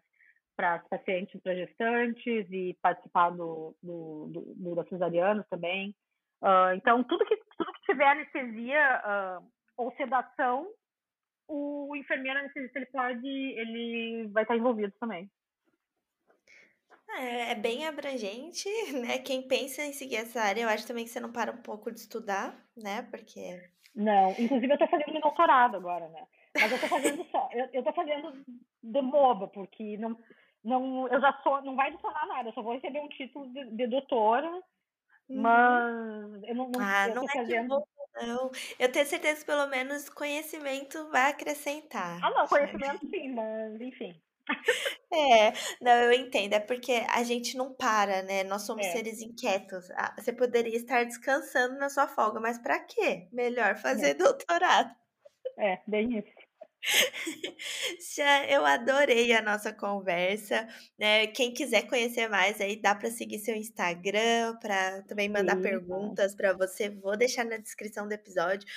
[0.56, 5.96] para pacientes, para gestantes e participar do, do, do, do da cesariana também.
[6.42, 10.68] Uh, então, tudo que, tudo que tiver anestesia uh, ou sedação,
[11.48, 15.30] o enfermeiro anestesista ele pode, ele vai estar envolvido também.
[17.18, 19.20] É, é bem abrangente, né?
[19.20, 21.91] Quem pensa em seguir essa área, eu acho também que você não para um pouco
[21.91, 23.01] de estudar, né?
[23.10, 23.62] Porque.
[23.95, 26.26] Não, inclusive eu tô fazendo meu doutorado agora, né?
[26.55, 28.34] Mas eu tô fazendo só, eu, eu tô fazendo
[28.82, 30.18] de boba, porque não,
[30.64, 33.66] não, eu já sou, não vai adicionar nada, eu só vou receber um título de,
[33.66, 34.49] de doutora,
[35.30, 35.41] uhum.
[35.41, 37.84] mas eu não, não, ah, eu não é fazendo.
[38.16, 38.51] Não.
[38.78, 42.20] Eu tenho certeza que pelo menos conhecimento vai acrescentar.
[42.22, 44.22] Ah, não, conhecimento sim, mas enfim.
[45.12, 46.54] É, não, eu entendo.
[46.54, 48.43] É porque a gente não para, né?
[48.43, 48.91] Nós somos é.
[48.91, 49.89] seres inquietos.
[49.91, 53.28] Ah, você poderia estar descansando na sua folga, mas para quê?
[53.32, 54.14] Melhor fazer é.
[54.16, 54.93] doutorado.
[55.58, 56.50] É, bem isso.
[58.47, 61.28] Eu adorei a nossa conversa, né?
[61.28, 66.34] Quem quiser conhecer mais aí, dá para seguir seu Instagram, para também mandar Sim, perguntas
[66.36, 66.89] para você.
[66.89, 68.68] Vou deixar na descrição do episódio.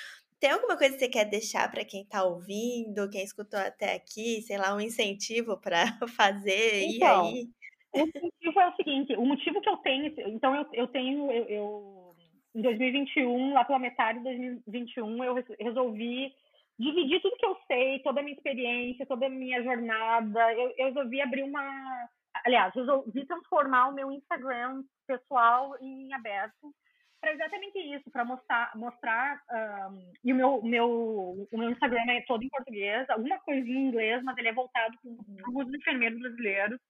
[0.43, 4.43] Tem alguma coisa que você quer deixar para quem está ouvindo, quem escutou até aqui,
[4.43, 5.85] sei lá, um incentivo para
[6.19, 7.49] fazer então, e aí?
[7.93, 11.45] O motivo é o seguinte, o motivo que eu tenho, então eu, eu tenho, eu,
[11.45, 12.17] eu
[12.57, 16.35] em 2021, lá pela metade de 2021, eu resolvi
[16.77, 20.53] dividir tudo que eu sei, toda a minha experiência, toda a minha jornada.
[20.55, 22.09] Eu, eu resolvi abrir uma.
[22.45, 26.75] Aliás, resolvi transformar o meu Instagram pessoal em aberto
[27.23, 29.41] para exatamente isso, para mostrar, mostrar
[29.89, 33.89] um, e o meu, meu, o meu Instagram é todo em português, alguma coisinha em
[33.89, 36.81] inglês, mas ele é voltado para os enfermeiros brasileiros,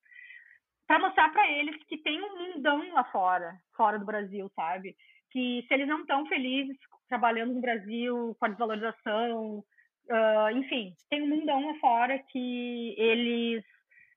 [0.86, 4.96] para mostrar para eles que tem um mundão lá fora, fora do Brasil, sabe?
[5.30, 6.78] Que se eles não estão felizes
[7.08, 9.62] trabalhando no Brasil, com a desvalorização,
[10.10, 13.64] Uh, enfim, tem um mundão lá fora que eles,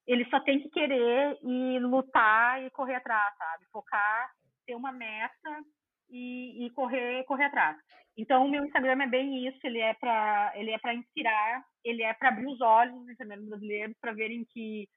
[0.08, 3.66] eles só têm que querer e lutar e correr atrás, sabe?
[3.72, 4.32] Focar,
[4.66, 5.64] ter uma meta
[6.10, 7.78] e, e correr, correr atrás.
[8.18, 12.02] Então, o meu Instagram é bem isso, ele é para ele é para inspirar, ele
[12.02, 14.88] é para abrir os olhos dos enfermeiros brasileiros para verem que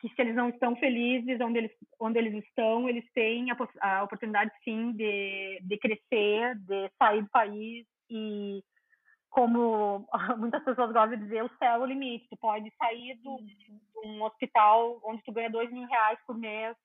[0.00, 4.02] que se eles não estão felizes onde eles onde eles estão, eles têm a, a
[4.04, 8.62] oportunidade sim de, de crescer, de sair do país e
[9.30, 10.06] como
[10.38, 12.28] muitas pessoas gostam de dizer, o céu é o limite.
[12.28, 13.72] Tu pode sair do, de
[14.04, 16.76] um hospital onde tu ganha dois mil reais por mês,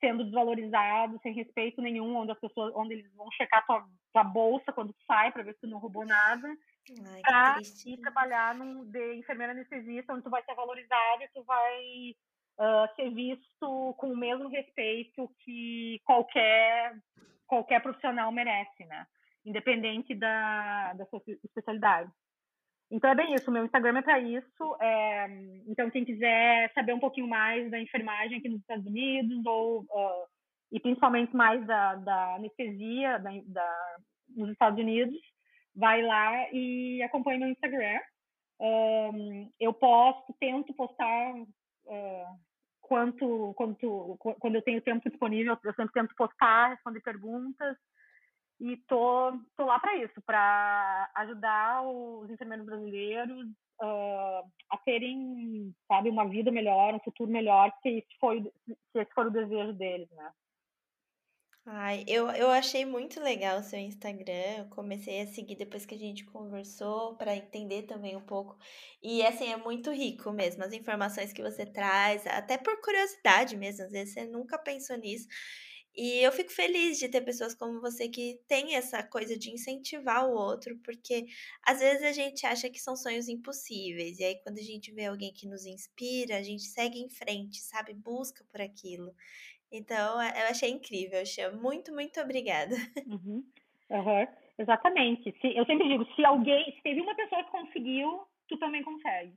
[0.00, 4.72] sendo desvalorizado, sem respeito nenhum, onde as pessoas, onde eles vão checar tua, tua bolsa
[4.72, 6.48] quando tu sai para ver se tu não roubou nada,
[7.22, 12.14] pra ir trabalhar num, de enfermeira anestesista, onde tu vai ser valorizado e tu vai
[12.58, 16.96] uh, ser visto com o mesmo respeito que qualquer
[17.46, 19.06] qualquer profissional merece, né?
[19.44, 22.10] independente da, da sua especialidade.
[22.90, 24.76] Então é bem isso, meu Instagram é para isso.
[24.80, 25.26] É,
[25.68, 30.26] então, quem quiser saber um pouquinho mais da enfermagem aqui nos Estados Unidos, ou, uh,
[30.72, 33.96] e principalmente mais da, da anestesia da, da,
[34.36, 35.16] nos Estados Unidos,
[35.74, 38.00] vai lá e acompanhe meu Instagram.
[38.60, 42.40] Um, eu posto, tento postar uh,
[42.80, 47.76] quanto, quanto, quando eu tenho tempo disponível, eu sempre tento postar, responder perguntas.
[48.60, 53.46] E tô, tô lá para isso, para ajudar os enfermeiros brasileiros
[53.82, 59.14] uh, a terem, sabe, uma vida melhor, um futuro melhor, se esse for, se esse
[59.14, 60.30] for o desejo deles, né?
[61.66, 64.58] Ai, eu, eu achei muito legal o seu Instagram.
[64.58, 68.58] Eu comecei a seguir depois que a gente conversou para entender também um pouco.
[69.02, 73.84] E assim, é muito rico mesmo as informações que você traz, até por curiosidade mesmo.
[73.84, 75.28] Às vezes você nunca pensou nisso.
[76.02, 80.26] E eu fico feliz de ter pessoas como você que tem essa coisa de incentivar
[80.26, 81.26] o outro, porque
[81.62, 85.04] às vezes a gente acha que são sonhos impossíveis, e aí quando a gente vê
[85.04, 87.92] alguém que nos inspira, a gente segue em frente, sabe?
[87.92, 89.12] Busca por aquilo.
[89.70, 91.52] Então, eu achei incrível, Xia.
[91.52, 92.74] Muito, muito obrigada.
[93.06, 93.44] Uhum.
[93.90, 94.26] Uhum.
[94.58, 95.36] Exatamente.
[95.38, 99.34] Se, eu sempre digo, se alguém, se teve uma pessoa que conseguiu, tu também consegue.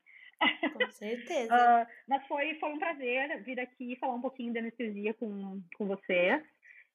[0.71, 1.53] Com certeza.
[1.53, 5.87] uh, mas foi, foi um prazer vir aqui falar um pouquinho de anestesia com, com
[5.87, 6.41] você.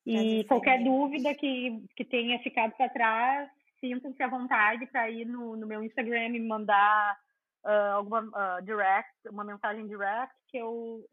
[0.08, 3.50] E qualquer dúvida que, que tenha ficado para trás,
[3.80, 7.18] sintam-se à vontade para ir no, no meu Instagram e me mandar
[7.64, 11.06] uh, alguma uh, direct, uma mensagem direct, que eu,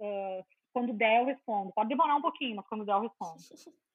[0.72, 1.74] quando der, eu respondo.
[1.74, 3.42] Pode demorar um pouquinho, mas quando der, eu respondo.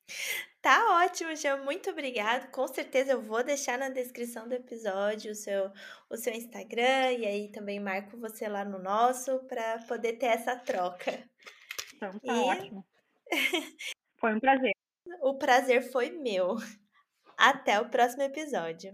[0.60, 1.58] Tá ótimo, Jean.
[1.64, 2.50] Muito obrigado.
[2.50, 5.70] Com certeza eu vou deixar na descrição do episódio o seu,
[6.10, 10.56] o seu Instagram e aí também marco você lá no nosso para poder ter essa
[10.56, 11.24] troca.
[11.94, 12.40] Então, tá e...
[12.40, 12.86] ótimo.
[14.18, 14.74] Foi um prazer.
[15.22, 16.56] O prazer foi meu.
[17.36, 18.92] Até o próximo episódio.